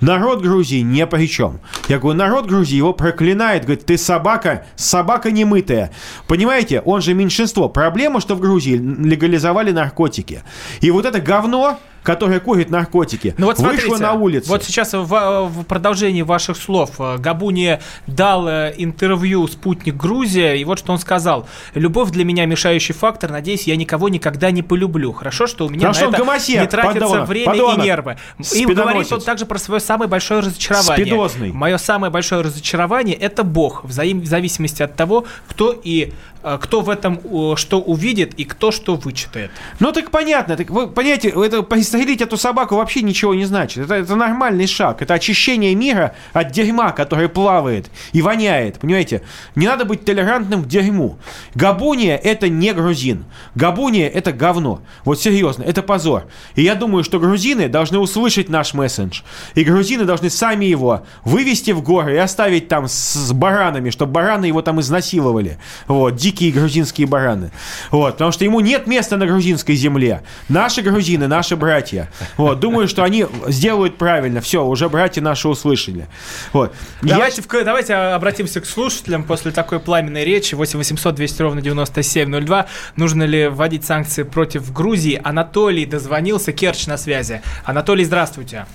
[0.00, 1.60] Народ Грузии не при чем.
[1.88, 3.64] Я говорю, народ Грузии его проклинает.
[3.64, 5.92] Говорит, ты собака, собака немытая.
[6.26, 7.68] Понимаете, он же меньшинство.
[7.68, 10.42] Проблема, что в Грузии легализовали наркотики.
[10.80, 14.48] И вот это говно, которое курит наркотики, Ну вот смотрите, вышло на улицу.
[14.48, 20.64] Вот сейчас в, в продолжении ваших слов э, Габуни дал э, интервью «Спутник Грузия», и
[20.64, 21.48] вот что он сказал.
[21.74, 23.30] «Любовь для меня мешающий фактор.
[23.30, 25.12] Надеюсь, я никого никогда не полюблю.
[25.12, 27.78] Хорошо, что у меня Хорошо, на это гомосек, не тратится подонок, время подонок.
[27.78, 28.16] и нервы».
[28.54, 31.06] И говорит он также про свое самое большое разочарование.
[31.06, 31.52] Спидозный.
[31.52, 36.58] Мое самое большое разочарование– это Бог, в взаим- в зависимости от того, кто и э,
[36.60, 37.20] кто в этом
[37.56, 39.50] что увидит и кто что вычитает.
[39.80, 43.84] Ну так понятно, так вы понимаете, это пристрелить эту собаку вообще ничего не значит.
[43.84, 45.02] Это, это нормальный шаг.
[45.02, 48.78] Это очищение мира от дерьма, которое плавает и воняет.
[48.78, 49.22] Понимаете?
[49.54, 51.18] Не надо быть толерантным к дерьму.
[51.54, 53.24] Габуния это не грузин.
[53.54, 54.80] Габуния это говно.
[55.04, 56.26] Вот серьезно, это позор.
[56.54, 59.22] И я думаю, что грузины должны услышать наш мессендж.
[59.54, 64.12] И грузины должны сами его вывести в горы и оставить там с, с баранами, чтобы
[64.12, 65.58] бараны его там изнасиловали.
[65.88, 67.50] Вот, дикие грузинские бараны.
[67.90, 70.22] Вот, потому что ему нет места на грузинской земле.
[70.48, 72.08] Наши грузины, наши братья.
[72.36, 74.40] Вот, думаю, что они сделают правильно.
[74.40, 76.06] Все, уже братья наши услышали.
[76.52, 76.72] Вот.
[77.02, 80.54] Я- Давайте, в- давайте обратимся к слушателям после такой пламенной речи.
[80.54, 82.66] 8 800 200 ровно 9702.
[82.96, 85.20] Нужно ли вводить санкции против Грузии?
[85.22, 86.52] Анатолий дозвонился.
[86.52, 87.42] Керч на связи.
[87.64, 88.66] Анатолий, здравствуйте.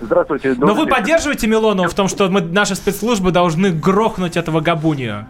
[0.00, 0.54] Здравствуйте.
[0.58, 5.26] Но вы поддерживаете Милонова в том, что мы, наши спецслужбы должны грохнуть этого Габунию?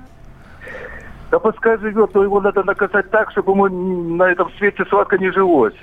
[1.31, 3.69] Да пускай живет, но его надо наказать так, чтобы ему
[4.17, 5.75] на этом свете сладко не жилось.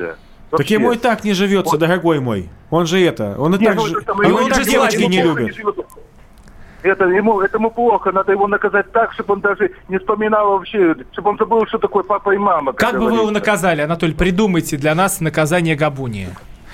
[0.58, 2.50] Так ему и так не живется, дорогой мой.
[2.70, 5.22] Он же это, он и Не, так ну, же, ему и так не девочки не
[5.22, 5.56] любят.
[5.56, 5.83] живет.
[6.84, 11.30] Это ему, этому плохо, надо его наказать так, чтобы он даже не вспоминал вообще, чтобы
[11.32, 12.74] он забыл, что такое папа и мама.
[12.74, 14.14] Как бы вы его наказали, Анатолий?
[14.14, 16.28] Придумайте для нас наказание Габунии.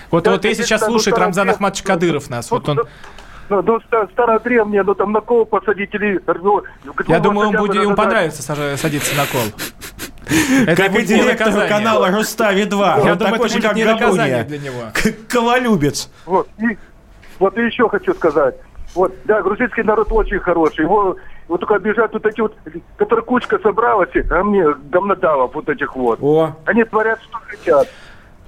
[0.09, 2.81] Вот, Да, вот если сейчас ну, слушает Рамзан ну, Кадыров нас, вот он...
[3.49, 6.19] Ну, ну ста- стародревнее, ну там на кол посадить или...
[6.25, 6.63] ну,
[7.07, 9.41] Я двум думаю, он будет, ему понравится садиться на кол.
[10.67, 11.67] Это Как и наказание.
[11.67, 12.97] канала Рустави 2.
[13.03, 14.43] Я Он думаю, такой это же, как Габуния.
[14.43, 14.81] для него.
[14.93, 16.09] К- Ковалюбец.
[16.25, 16.77] Вот, и,
[17.39, 18.55] вот и еще хочу сказать.
[18.95, 20.82] Вот, да, грузинский народ очень хороший.
[20.84, 21.15] Его
[21.47, 22.56] вот только обижают вот эти вот,
[22.97, 26.19] которые кучка собралась, а мне говнодавов вот этих вот.
[26.21, 26.56] О.
[26.65, 27.88] Они творят, что хотят.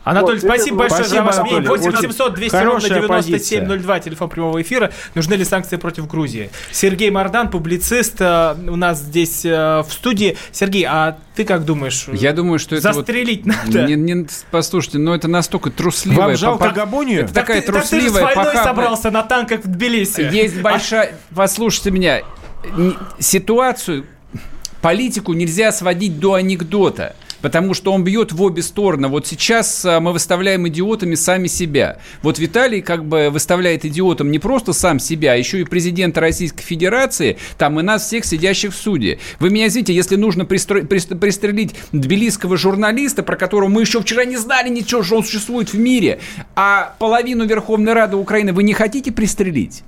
[0.04, 1.60] Анатолий, Вот, спасибо большое за Спасибо, ваше мнение.
[1.60, 1.82] Анатолий.
[1.82, 4.92] 8 800 200 ровно Хорошая 9702, телефон прямого эфира.
[5.14, 6.50] Нужны ли санкции против Грузии?
[6.72, 10.38] Сергей Мардан, публицист, э, у нас здесь э, в студии.
[10.52, 12.08] Сергей, а ты как думаешь?
[12.14, 13.84] Я думаю, что это вот- Застрелить надо.
[13.86, 16.28] Не- не- послушайте, но это настолько трусливая...
[16.30, 17.26] Вам жалко попа- Габунию?
[17.26, 20.22] Это такая ты, так ты же с трусливая, войной похабная- собрался на танках в Тбилиси.
[20.32, 21.14] Есть большая...
[21.36, 22.22] Послушайте меня.
[23.20, 24.06] Ситуацию,
[24.82, 27.16] политику нельзя сводить до анекдота.
[27.42, 29.08] Потому что он бьет в обе стороны.
[29.08, 31.98] Вот сейчас а, мы выставляем идиотами сами себя.
[32.22, 36.64] Вот Виталий как бы выставляет идиотом не просто сам себя, а еще и президента Российской
[36.64, 39.20] Федерации, там и нас всех сидящих в суде.
[39.40, 44.26] Вы меня извините, если нужно пристро- пристр- пристрелить тбилисского журналиста, про которого мы еще вчера
[44.26, 46.20] не знали ничего, что он существует в мире,
[46.56, 49.84] а половину Верховной Рады Украины вы не хотите пристрелить?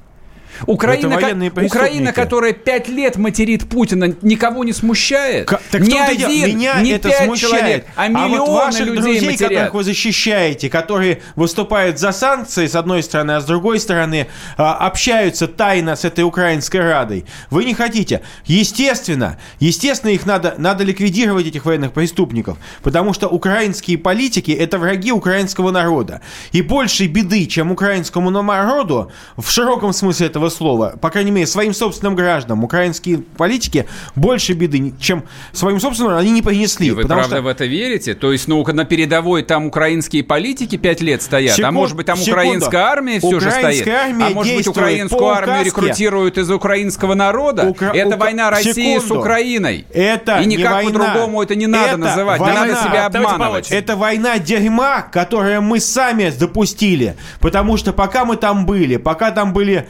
[0.68, 1.66] Украина, ко-.
[1.66, 5.48] Украина, которая пять лет материт Путина, никого не смущает.
[5.48, 7.52] К- Так дело, один, меня не это пять смущает.
[7.52, 9.50] человек, а миллионы вот ваших людей друзей, матерят.
[9.52, 14.76] которых вы защищаете, которые выступают за санкции с одной стороны, а с другой стороны а,
[14.76, 18.22] общаются тайно с этой украинской радой, вы не хотите.
[18.46, 25.12] Естественно, естественно, их надо, надо ликвидировать этих военных преступников, потому что украинские политики это враги
[25.12, 26.22] украинского народа.
[26.52, 30.96] И большей беды, чем украинскому народу, в широком смысле этого слова.
[31.02, 32.64] По крайней мере, своим собственным гражданам.
[32.64, 36.88] Украинские политики больше беды, чем своим собственным, они не принесли.
[36.88, 37.42] И вы правда что...
[37.42, 38.14] в это верите?
[38.14, 41.70] То есть, ну, на передовой там украинские политики пять лет стоят, Секунд...
[41.70, 42.40] а может быть там секунду.
[42.40, 43.96] украинская армия все Украинская же стоит?
[43.96, 47.68] Армия а может быть украинскую армию рекрутируют из украинского народа?
[47.68, 47.92] Укра...
[47.94, 48.18] Это Укра...
[48.18, 49.08] война России Секунду.
[49.08, 49.86] с Украиной.
[49.94, 52.66] Это И никак по-другому это не надо это называть, война.
[52.66, 53.72] не надо себя обманывать.
[53.72, 57.16] Это война дерьма, которую мы сами допустили.
[57.40, 59.88] Потому что пока мы там были, пока там были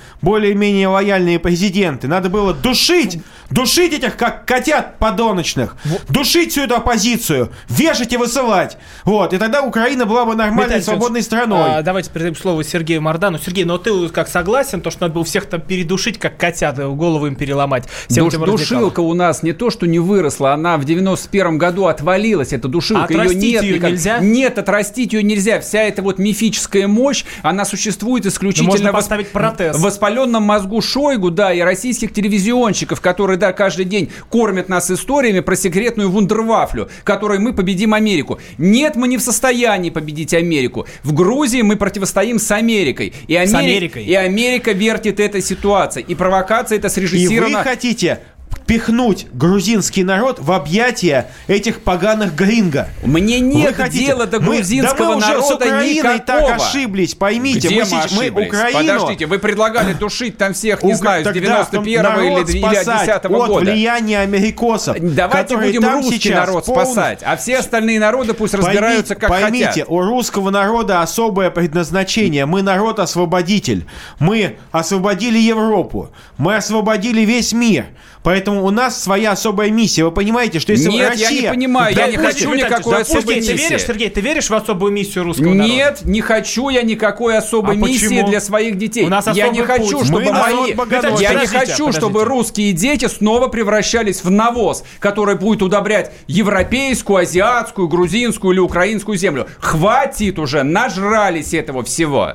[0.53, 5.75] более-менее лояльные президенты, надо было душить, душить этих как котят подоночных,
[6.09, 8.77] душить всю эту оппозицию, вешать и высылать.
[9.03, 11.77] Вот, и тогда Украина была бы нормальной, Виталий свободной страной.
[11.77, 13.39] А, давайте передаем слово Сергею Мардану.
[13.39, 17.27] Сергей, но ты как согласен, то, что надо было всех там передушить, как котят, голову
[17.27, 17.85] им переломать?
[18.07, 22.53] Всем Душ, душилка у нас не то, что не выросла, она в 91 году отвалилась,
[22.53, 23.07] эта душилка.
[23.09, 23.91] А ее нет ее никак.
[23.91, 24.19] нельзя?
[24.19, 25.59] Нет, отрастить ее нельзя.
[25.61, 28.71] Вся эта вот мифическая мощь, она существует исключительно...
[28.71, 29.77] можно поставить протез.
[29.77, 29.87] В
[30.33, 35.55] воспаленном мозгу Шойгу, да, и российских телевизионщиков, которые, да, каждый день кормят нас историями про
[35.55, 38.39] секретную вундервафлю, которой мы победим Америку.
[38.57, 40.85] Нет, мы не в состоянии победить Америку.
[41.03, 43.13] В Грузии мы противостоим с Америкой.
[43.27, 43.51] И, Амери...
[43.51, 44.05] с Америкой.
[44.05, 46.05] и Америка вертит этой ситуацией.
[46.07, 47.51] И провокация это срежиссирована...
[47.51, 48.19] И вы хотите
[48.65, 52.89] пихнуть грузинский народ в объятия этих поганых гринго.
[53.03, 56.19] Мне нет дела до грузинского мы, да мы уже с Украиной никакого.
[56.19, 57.67] так ошиблись, поймите.
[57.67, 58.93] Где мы, мы, мы Украину...
[58.93, 63.11] Подождите, вы предлагали душить там всех, не знаю, с 91-го или, или от 10 -го
[63.13, 63.59] от года.
[63.59, 64.97] влияния америкосов.
[64.99, 66.93] Давайте будем русский народ полностью...
[66.93, 69.89] спасать, а все остальные народы пусть поймите, разбираются как поймите, хотят.
[69.89, 72.45] у русского народа особое предназначение.
[72.45, 73.85] Мы народ-освободитель.
[74.19, 76.09] Мы освободили Европу.
[76.37, 77.85] Мы освободили весь мир.
[78.23, 80.03] Поэтому у нас своя особая миссия.
[80.03, 81.29] Вы понимаете, что если Нет, Россия...
[81.29, 83.51] я не понимаю, я не хочу никакой особой миссии.
[83.51, 85.73] Ты веришь, Сергей, ты веришь в особую миссию русского народа?
[85.73, 89.05] Нет, не хочу я никакой особой а миссии для своих детей.
[89.05, 90.07] У нас я не хочу, путь.
[90.07, 90.73] чтобы мои...
[91.19, 97.87] Я не хочу, чтобы русские дети снова превращались в навоз, который будет удобрять европейскую, азиатскую,
[97.87, 99.47] грузинскую или украинскую землю.
[99.59, 102.33] Хватит уже, нажрались этого всего.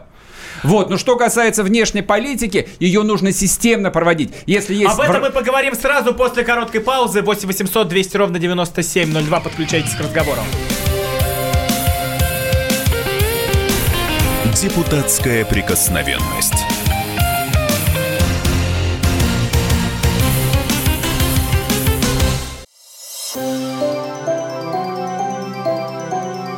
[0.62, 4.32] Вот, но что касается внешней политики, ее нужно системно проводить.
[4.46, 4.92] Если есть...
[4.92, 7.22] Об этом мы поговорим сразу после короткой паузы.
[7.22, 9.40] 8 800 200 ровно 9702.
[9.40, 10.40] Подключайтесь к разговору.
[14.60, 16.64] Депутатская прикосновенность.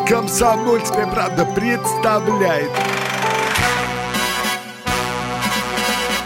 [0.09, 2.70] Комсомольская правда представляет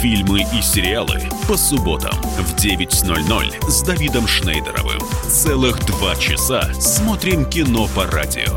[0.00, 5.00] фильмы и сериалы по субботам в 9.00 с Давидом Шнейдеровым.
[5.28, 8.56] Целых два часа смотрим кино по радио.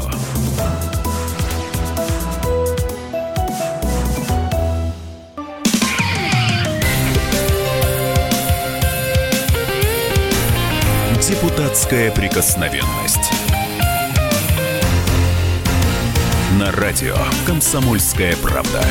[11.28, 13.32] Депутатская прикосновенность.
[16.60, 17.16] На радио
[17.48, 18.84] «Комсомольская правда».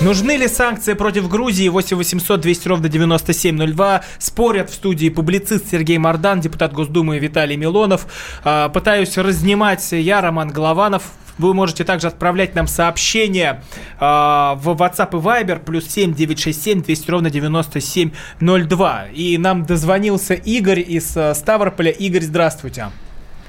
[0.00, 1.68] Нужны ли санкции против Грузии?
[1.68, 4.02] 8 800 200 ровно 9702.
[4.18, 8.06] Спорят в студии публицист Сергей Мордан, депутат Госдумы Виталий Милонов.
[8.44, 11.02] А, пытаюсь разнимать я, Роман Голованов.
[11.38, 13.62] Вы можете также отправлять нам сообщения
[14.00, 19.04] э, в WhatsApp и Viber плюс 7 967 200 ровно 9702.
[19.14, 21.90] И нам дозвонился Игорь из э, Ставрополя.
[21.90, 22.86] Игорь, здравствуйте.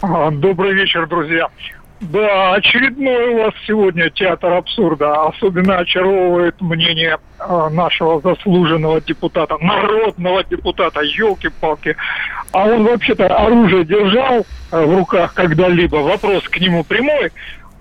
[0.01, 1.47] Добрый вечер, друзья.
[2.01, 5.27] Да, очередной у вас сегодня театр абсурда.
[5.27, 11.97] Особенно очаровывает мнение э, нашего заслуженного депутата, народного депутата, елки-палки.
[12.53, 15.97] А он вообще-то оружие держал э, в руках когда-либо.
[15.97, 17.31] Вопрос к нему прямой.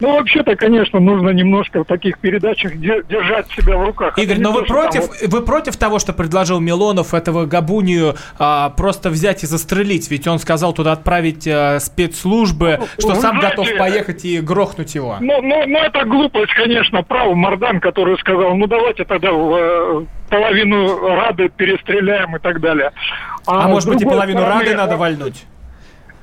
[0.01, 4.17] Ну, вообще-то, конечно, нужно немножко в таких передачах держать себя в руках.
[4.19, 5.17] Игорь, но вы против, вот...
[5.23, 10.11] вы против того, что предложил Милонов этого Габунию а, просто взять и застрелить?
[10.11, 14.95] Ведь он сказал туда отправить а, спецслужбы, что вы сам знаете, готов поехать и грохнуть
[14.95, 15.17] его.
[15.21, 20.07] Ну, ну, ну, это глупость, конечно, прав Мардан, который сказал, ну, давайте тогда в, э,
[20.29, 22.93] половину Рады перестреляем и так далее.
[23.47, 25.45] А, а может быть и половину стороны, Рады надо вальнуть?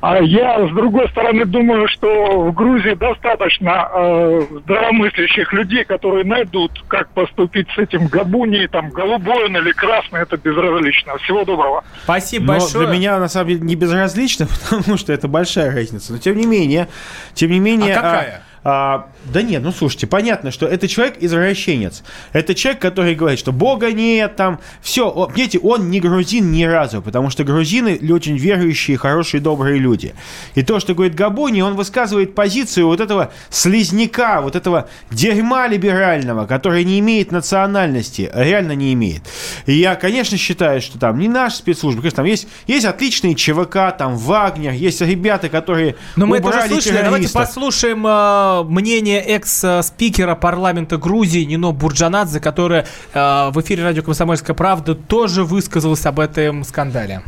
[0.07, 6.83] А я, с другой стороны, думаю, что в Грузии достаточно э, здравомыслящих людей, которые найдут,
[6.87, 11.17] как поступить с этим габуни, там, голубой он или красный, это безразлично.
[11.17, 11.83] Всего доброго.
[12.03, 12.85] Спасибо Но большое.
[12.85, 16.13] для меня, на самом деле, не безразлично, потому что это большая разница.
[16.13, 16.87] Но, тем не менее,
[17.33, 17.95] тем не менее...
[17.95, 18.43] А какая?
[18.43, 22.03] А, да нет, ну слушайте, понятно, что это человек извращенец.
[22.33, 25.29] Это человек, который говорит, что Бога нет, там все.
[25.35, 30.15] Видите, он не грузин ни разу, потому что грузины очень верующие, хорошие, добрые люди.
[30.55, 36.47] И то, что говорит Габуни, он высказывает позицию вот этого слизняка, вот этого дерьма либерального,
[36.47, 39.21] который не имеет национальности, реально не имеет.
[39.67, 43.95] И я, конечно, считаю, что там не наши спецслужбы, конечно, там есть, есть отличные ЧВК,
[43.95, 47.03] там Вагнер, есть ребята, которые Но мы это уже слышали.
[47.03, 54.95] Давайте послушаем мнение экс-спикера парламента Грузии Нино Бурджанадзе, которая э, в эфире радио «Комсомольская правда»
[54.95, 57.21] тоже высказалась об этом скандале.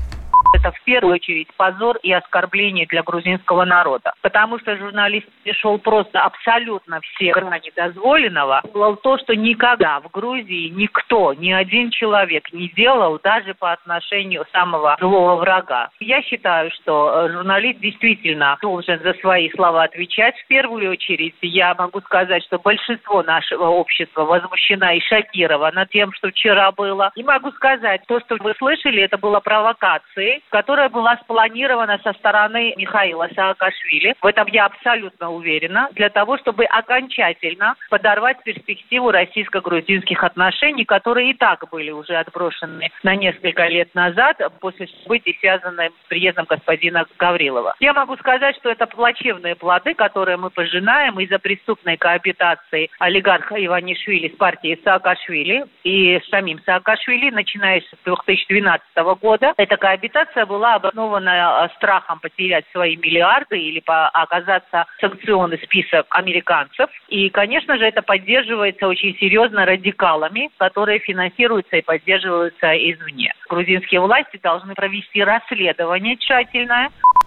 [0.53, 4.13] Это в первую очередь позор и оскорбление для грузинского народа.
[4.21, 8.61] Потому что журналист пришел просто абсолютно все грани дозволенного.
[8.73, 14.45] Было то, что никогда в Грузии никто, ни один человек не делал даже по отношению
[14.51, 15.89] самого злого врага.
[15.99, 20.35] Я считаю, что э, журналист действительно должен за свои слова отвечать.
[20.39, 26.29] В первую очередь я могу сказать, что большинство нашего общества возмущена и шокировано тем, что
[26.29, 27.11] вчера было.
[27.15, 32.73] И могу сказать, то, что вы слышали, это была провокацией, которая была спланирована со стороны
[32.77, 34.15] Михаила Саакашвили.
[34.21, 35.89] В этом я абсолютно уверена.
[35.93, 43.15] Для того, чтобы окончательно подорвать перспективу российско-грузинских отношений, которые и так были уже отброшены на
[43.15, 47.75] несколько лет назад после событий, связанных с приездом господина Гаврилова.
[47.79, 54.29] Я могу сказать, что это плачевные плоды, которые мы пожинаем из-за преступной коабитации олигарха Иванишвили
[54.29, 58.87] с партией Саакашвили и самим Саакашвили, начиная с 2012
[59.21, 59.53] года.
[59.57, 66.89] Эта коабитация была обоснована э, страхом потерять свои миллиарды или оказаться в санкционный список американцев.
[67.07, 73.33] И, конечно же, это поддерживается очень серьезно радикалами, которые финансируются и поддерживаются извне.
[73.49, 77.26] Грузинские власти должны провести расследование тщательное, А,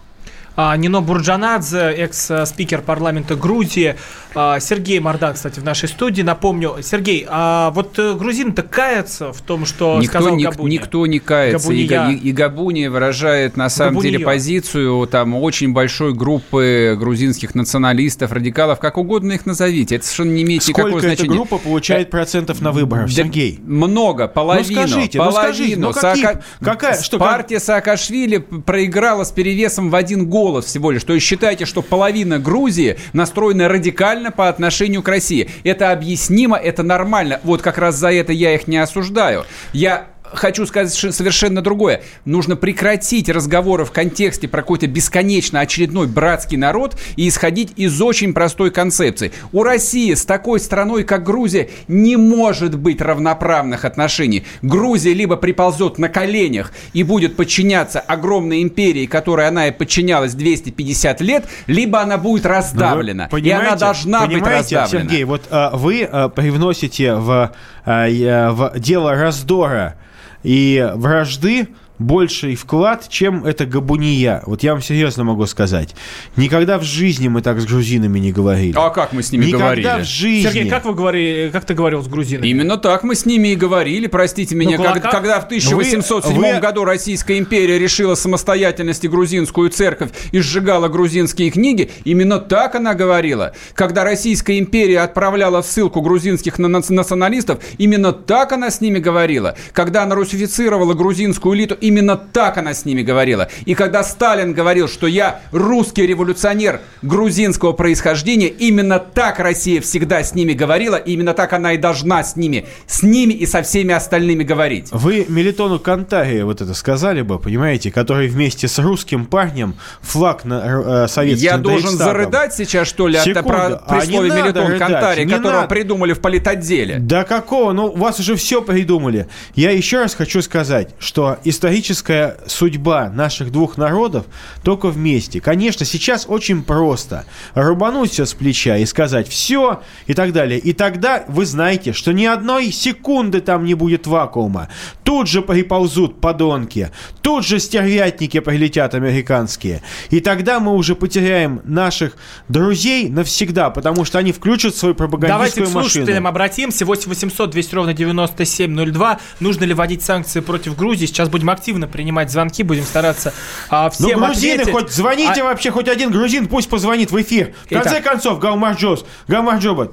[0.56, 3.96] Нино Бурджанадзе, экс-спикер парламента Грузии.
[4.34, 6.22] А, Сергей Мордан, кстати, в нашей студии.
[6.22, 10.72] Напомню, Сергей, а вот э, грузины-то каются в том, что Никто, сказал ник- Габуни?
[10.74, 11.72] никто не кается.
[11.72, 11.88] И, Габуния.
[11.88, 14.12] Га- и, и Габуни выражает на самом Габуния.
[14.12, 19.96] деле позицию там очень большой группы грузинских националистов, радикалов, как угодно их назовите.
[19.96, 21.34] Это совершенно не имеет никакого Сколько эта значения.
[21.36, 23.58] группа получает процентов на выборах, Да Сергей?
[23.64, 24.80] Много, половину.
[24.82, 25.54] Ну скажите, ну половину.
[25.54, 30.90] скажите, ну какие- Саака- какая- что, Партия Саакашвили проиграла с перевесом в один голос всего
[30.90, 31.04] лишь.
[31.04, 35.50] То есть считайте, что половина Грузии настроена радикально по отношению к России.
[35.64, 37.40] Это объяснимо, это нормально.
[37.44, 39.44] Вот как раз за это я их не осуждаю.
[39.74, 42.02] Я хочу сказать совершенно другое.
[42.24, 48.32] Нужно прекратить разговоры в контексте про какой-то бесконечно очередной братский народ и исходить из очень
[48.32, 49.32] простой концепции.
[49.52, 54.44] У России с такой страной, как Грузия, не может быть равноправных отношений.
[54.62, 61.20] Грузия либо приползет на коленях и будет подчиняться огромной империи, которой она и подчинялась 250
[61.20, 63.28] лет, либо она будет раздавлена.
[63.30, 64.86] Ну, вы и она должна быть раздавлена.
[64.86, 67.52] Сергей, вот а, вы а, привносите в,
[67.84, 69.96] а, в дело раздора
[70.42, 71.68] и вражды
[72.00, 74.42] больший вклад, чем это габуния.
[74.46, 75.94] Вот я вам серьезно могу сказать.
[76.36, 78.74] Никогда в жизни мы так с грузинами не говорили.
[78.76, 80.02] А как мы с ними Никогда говорили?
[80.02, 80.42] в жизни.
[80.48, 82.48] Сергей, как вы говорили, как ты говорил с грузинами?
[82.48, 85.10] Именно так мы с ними и говорили, простите меня, Ну, как- кулака?
[85.10, 91.50] когда в 1807 Вы- вы- году Российская империя решила самостоятельности грузинскую церковь и сжигала грузинские
[91.50, 93.52] книги, именно так она говорила.
[93.74, 98.98] Когда Российская империя отправляла в ссылку грузинских на- нац- националистов, именно так она с ними
[98.98, 99.54] говорила.
[99.72, 103.48] Когда она русифицировала грузинскую элиту, именно так она с ними говорила.
[103.66, 110.34] И когда Сталин говорил, что я русский революционер грузинского происхождения, именно так Россия всегда с
[110.34, 113.92] ними говорила, и именно так она и должна с ними, с ними и со всеми
[113.92, 114.88] остальными говорить.
[114.92, 121.04] Вы Мелитону Кантаре вот это сказали бы, понимаете, который вместе с русским парнем флаг на
[121.04, 123.48] э, советским Я должен зарыдать сейчас, что ли, от Секунду.
[123.48, 125.68] про А надо Мелитон рыдать, Кантари, не которого надо.
[125.68, 126.98] придумали в политотделе?
[127.00, 127.72] Да какого?
[127.72, 129.26] Ну, у вас уже все придумали.
[129.54, 131.38] Я еще раз хочу сказать, что
[131.80, 134.26] историческая судьба наших двух народов
[134.62, 135.40] только вместе.
[135.40, 137.24] Конечно, сейчас очень просто
[137.54, 140.58] рубануть все с плеча и сказать все и так далее.
[140.58, 144.68] И тогда вы знаете, что ни одной секунды там не будет вакуума.
[145.04, 146.90] Тут же приползут подонки,
[147.22, 149.82] тут же стервятники прилетят американские.
[150.10, 152.16] И тогда мы уже потеряем наших
[152.48, 155.90] друзей навсегда, потому что они включат свою Давайте пропагандистскую к машину.
[155.90, 156.84] слушателям обратимся.
[156.84, 159.20] 8 800 200 ровно 9702.
[159.40, 161.06] Нужно ли вводить санкции против Грузии?
[161.06, 163.32] Сейчас будем активно активно принимать звонки, будем стараться
[163.68, 164.72] а, всем Ну, грузины, ответить.
[164.72, 167.52] хоть звоните А- вообще, хоть один грузин пусть позвонит в эфир.
[167.66, 168.04] В конце Итак.
[168.04, 169.92] концов, Галмарджос, Галмарджобат.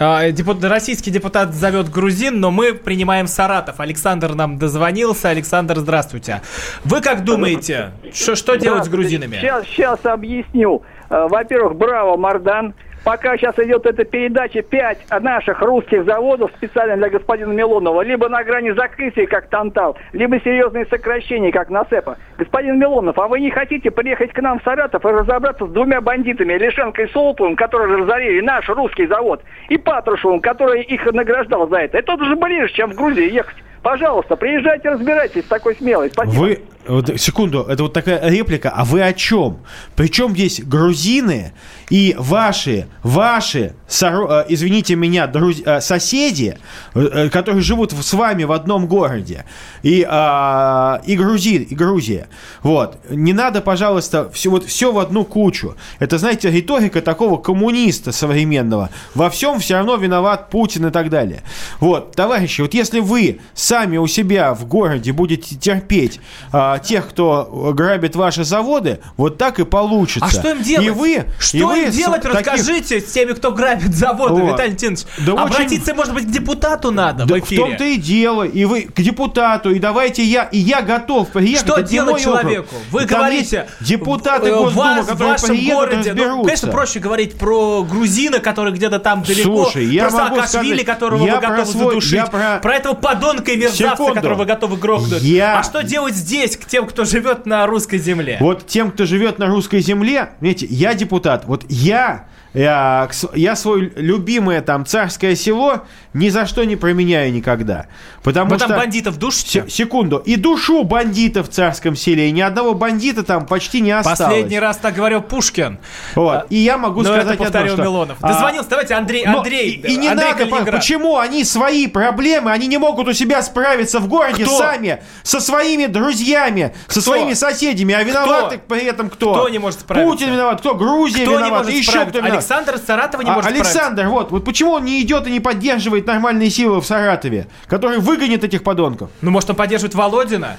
[0.00, 3.80] А, депут- Российский депутат зовет грузин, но мы принимаем Саратов.
[3.80, 5.28] Александр нам дозвонился.
[5.28, 6.42] Александр, здравствуйте.
[6.84, 9.36] Вы как думаете, что, что делать с грузинами?
[9.40, 10.82] Сейчас, сейчас объясню.
[11.10, 12.74] Э, Во-первых, браво, Мардан.
[13.04, 18.44] Пока сейчас идет эта передача, пять наших русских заводов специально для господина Милонова, либо на
[18.44, 22.18] грани закрытия, как Тантал, либо серьезные сокращения, как Насепа.
[22.36, 26.00] Господин Милонов, а вы не хотите приехать к нам в Саратов и разобраться с двумя
[26.00, 31.78] бандитами, Лишенко и Солоповым, которые разорили наш русский завод, и Патрушевым, который их награждал за
[31.78, 31.98] это?
[31.98, 33.56] Это же ближе, чем в Грузии ехать.
[33.82, 36.10] Пожалуйста, приезжайте, разбирайтесь с такой смелой.
[36.10, 36.40] Спасибо.
[36.40, 39.58] Вы, вот, секунду, это вот такая реплика, а вы о чем?
[39.94, 41.52] Причем здесь грузины
[41.90, 46.58] и ваши, ваши, соро- э, извините меня, друз- э, соседи,
[46.94, 49.44] э, которые живут с вами в одном городе,
[49.82, 52.28] и, а, и, Грузи, и Грузия.
[52.62, 52.98] Вот.
[53.10, 55.76] Не надо, пожалуйста, все, вот, все в одну кучу.
[55.98, 58.90] Это, знаете, риторика такого коммуниста современного.
[59.14, 61.42] Во всем все равно виноват Путин и так далее.
[61.80, 66.20] Вот, товарищи, вот если вы сами у себя в городе будете терпеть
[66.52, 70.24] а, тех, кто грабит ваши заводы, вот так и получится.
[70.26, 70.86] А что им делать?
[70.86, 74.52] И вы, что и вы им делать, таких- расскажите с теми, кто грабит заводы, Вот.
[74.54, 75.00] Виталий Тинович.
[75.26, 77.62] Да очень- Обратиться, может быть, к депутату надо Да в в эфире.
[77.62, 78.42] том-то и дело.
[78.44, 81.66] И вы к депутату, и давайте я, и я готов приехать.
[81.66, 82.68] Что делать человеку?
[82.74, 82.82] округ.
[82.90, 86.98] Вы Там говорите, депутаты э, Госдумы, вас в которые вашем приедут городе, ну, конечно, проще
[87.00, 91.34] говорить про грузина, который где-то там далеко, Слушай, я про могу Саакашвили, сказать, которого я
[91.34, 94.14] вы про готовы свой- задушить, я про- этого подонка мерзавца, Секунду.
[94.14, 95.22] которого вы готовы грохнуть.
[95.22, 98.36] Я- А что делать здесь, к тем, кто живет на русской земле?
[98.40, 103.92] Вот тем, кто живет на русской земле, видите, я депутат, вот я, я, я свое
[103.96, 105.82] любимое там царское село
[106.14, 107.86] ни за что не променяю никогда.
[108.22, 108.68] Потому Вы что...
[108.68, 109.62] там бандитов душите?
[109.64, 110.16] Се- секунду.
[110.18, 112.28] И душу бандитов в царском селе.
[112.28, 114.18] И ни одного бандита там почти не осталось.
[114.18, 115.78] Последний раз так говорил Пушкин.
[116.14, 116.46] Вот.
[116.50, 118.16] И я могу Но сказать это повторил одно, что, Милонов.
[118.22, 120.80] а, Дозвонился, давайте Андрей, но Андрей, и, и не Андрей надо, Калининград.
[120.80, 124.58] почему они свои проблемы, они не могут у себя справиться в городе Кто?
[124.58, 127.10] сами, со своими друзьями, со Кто?
[127.12, 129.34] своими соседями, а виноваты при этом кто?
[129.34, 130.10] Кто не может справиться?
[130.10, 130.74] Путин виноват, кто?
[130.74, 132.37] Грузия Кто не виновата, еще кто виноват?
[132.38, 133.72] Александр Саратова не А, может справиться.
[133.72, 138.00] Александр, вот, вот почему он не идет и не поддерживает нормальные силы в Саратове, которые
[138.00, 139.10] выгонят этих подонков?
[139.20, 140.56] Ну, может, он поддерживает Володина?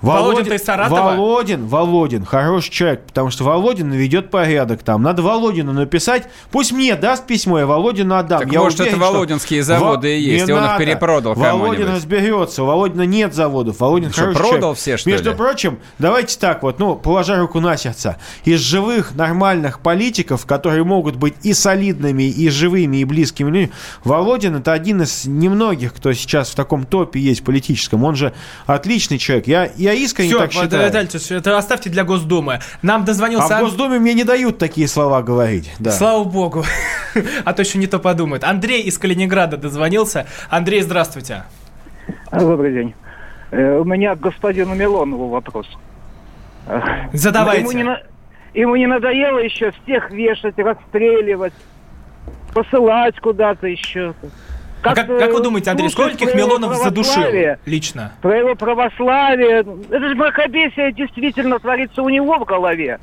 [0.00, 1.14] Володин-то из Саратова?
[1.14, 5.02] Володин, Володин, хороший человек, потому что Володин наведет порядок там.
[5.02, 8.40] Надо Володину написать, пусть мне даст письмо, я Володину отдам.
[8.40, 10.84] Так я может, уверен, это что володинские заводы и есть, Не и он их надо.
[10.84, 14.78] перепродал Володин разберется, у Володина нет заводов, Володин Что, хороший продал человек.
[14.78, 15.36] все, что Между ли?
[15.36, 21.16] прочим, давайте так вот, ну, положа руку на сердце, из живых нормальных политиков, которые могут
[21.16, 23.70] быть и солидными, и живыми, и близкими людьми,
[24.04, 28.04] Володин это один из немногих, кто сейчас в таком топе есть политическом.
[28.04, 28.32] Он же
[28.66, 29.46] отличный человек.
[29.46, 30.90] Я, я искренне Все, так считаю.
[30.90, 32.60] Ильич, это оставьте для Госдумы.
[32.82, 33.48] Нам А дозвонился...
[33.48, 35.70] в Ан- Госдуме мне не дают такие слова говорить.
[35.78, 35.90] Да.
[35.90, 36.64] Слава богу.
[37.44, 38.44] А то еще не то подумают.
[38.44, 40.26] Андрей из Калининграда дозвонился.
[40.50, 41.44] Андрей, здравствуйте.
[42.32, 42.94] Добрый день.
[43.50, 45.66] Э, У меня к господину Милонову вопрос.
[46.66, 46.80] Э,
[47.12, 47.62] Задавайте.
[47.62, 47.96] Ему не,
[48.60, 51.54] ему не надоело еще всех вешать, расстреливать,
[52.54, 54.14] посылать куда-то еще?
[54.82, 57.22] А как, как вы думаете, Андрей, скольких про его Милонов задушил
[57.66, 58.12] лично?
[58.22, 59.64] Про его православие.
[59.90, 62.98] Это же мракобесие действительно творится у него в голове,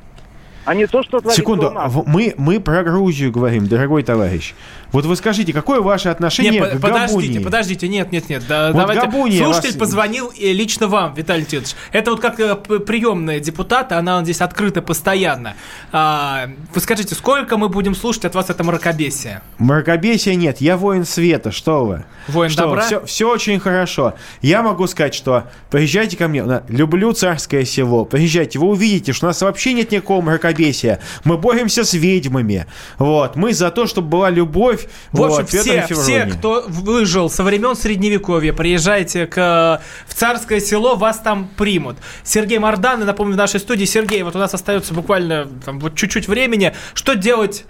[0.64, 1.92] а не то, что творится Секунду, у нас.
[2.06, 4.54] мы, мы про Грузию говорим, дорогой товарищ.
[4.92, 7.38] Вот вы скажите, какое ваше отношение Не, к по- подождите, Габунии?
[7.44, 8.44] подождите, нет, нет, нет.
[8.48, 9.02] Да, Вот давайте.
[9.02, 11.74] Габуния Слушатель вас- позвонил э, лично вам, Виталий Титович.
[11.92, 15.54] Это вот как э, приемная депутата, она здесь открыта постоянно.
[15.92, 19.42] А, вы скажите, сколько мы будем слушать от вас это мракобесие?
[19.58, 22.04] Мракобесия нет, я воин света, что вы?
[22.28, 22.82] Воин что, добра?
[22.82, 24.14] Все, все очень хорошо.
[24.40, 29.28] Я могу сказать, что приезжайте ко мне, люблю царское село, приезжайте, вы увидите, что у
[29.28, 31.00] нас вообще нет никакого мракобесия.
[31.24, 32.66] Мы боремся с ведьмами.
[32.98, 34.75] Вот, мы за то, чтобы была любовь.
[35.12, 40.96] В общем, вот, все, все, кто выжил со времен Средневековья, приезжайте к, в царское село,
[40.96, 41.96] вас там примут.
[42.24, 43.84] Сергей Мардан, и напомню, в нашей студии.
[43.84, 46.74] Сергей, вот у нас остается буквально там, вот чуть-чуть времени.
[46.94, 47.64] Что делать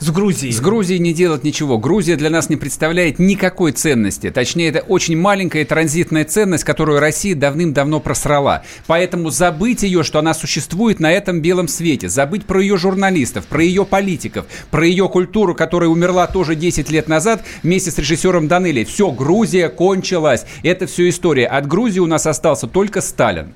[0.00, 0.52] с Грузией?
[0.52, 1.78] С Грузией не делать ничего.
[1.78, 4.30] Грузия для нас не представляет никакой ценности.
[4.30, 8.64] Точнее, это очень маленькая транзитная ценность, которую Россия давным-давно просрала.
[8.86, 12.08] Поэтому забыть ее, что она существует на этом белом свете.
[12.08, 17.08] Забыть про ее журналистов, про ее политиков, про ее культуру, которая умерла тоже 10 лет
[17.08, 18.84] назад вместе с режиссером Данелли.
[18.84, 20.44] Все, Грузия кончилась.
[20.62, 21.46] Это все история.
[21.46, 23.54] От Грузии у нас остался только Сталин.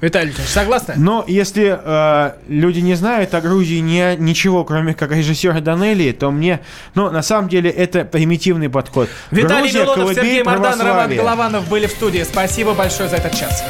[0.00, 0.94] Виталий Ильич, согласны?
[0.96, 6.30] Но если э, люди не знают о Грузии ни, ничего, кроме как режиссера Данелли, то
[6.30, 6.60] мне,
[6.94, 9.08] ну, на самом деле, это примитивный подход.
[9.30, 11.16] Виталий Грузия, Милонов, Сергей Мардан, Роман.
[11.16, 12.22] Голованов были в студии.
[12.22, 13.64] Спасибо большое за этот час.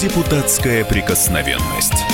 [0.00, 2.13] Депутатская прикосновенность.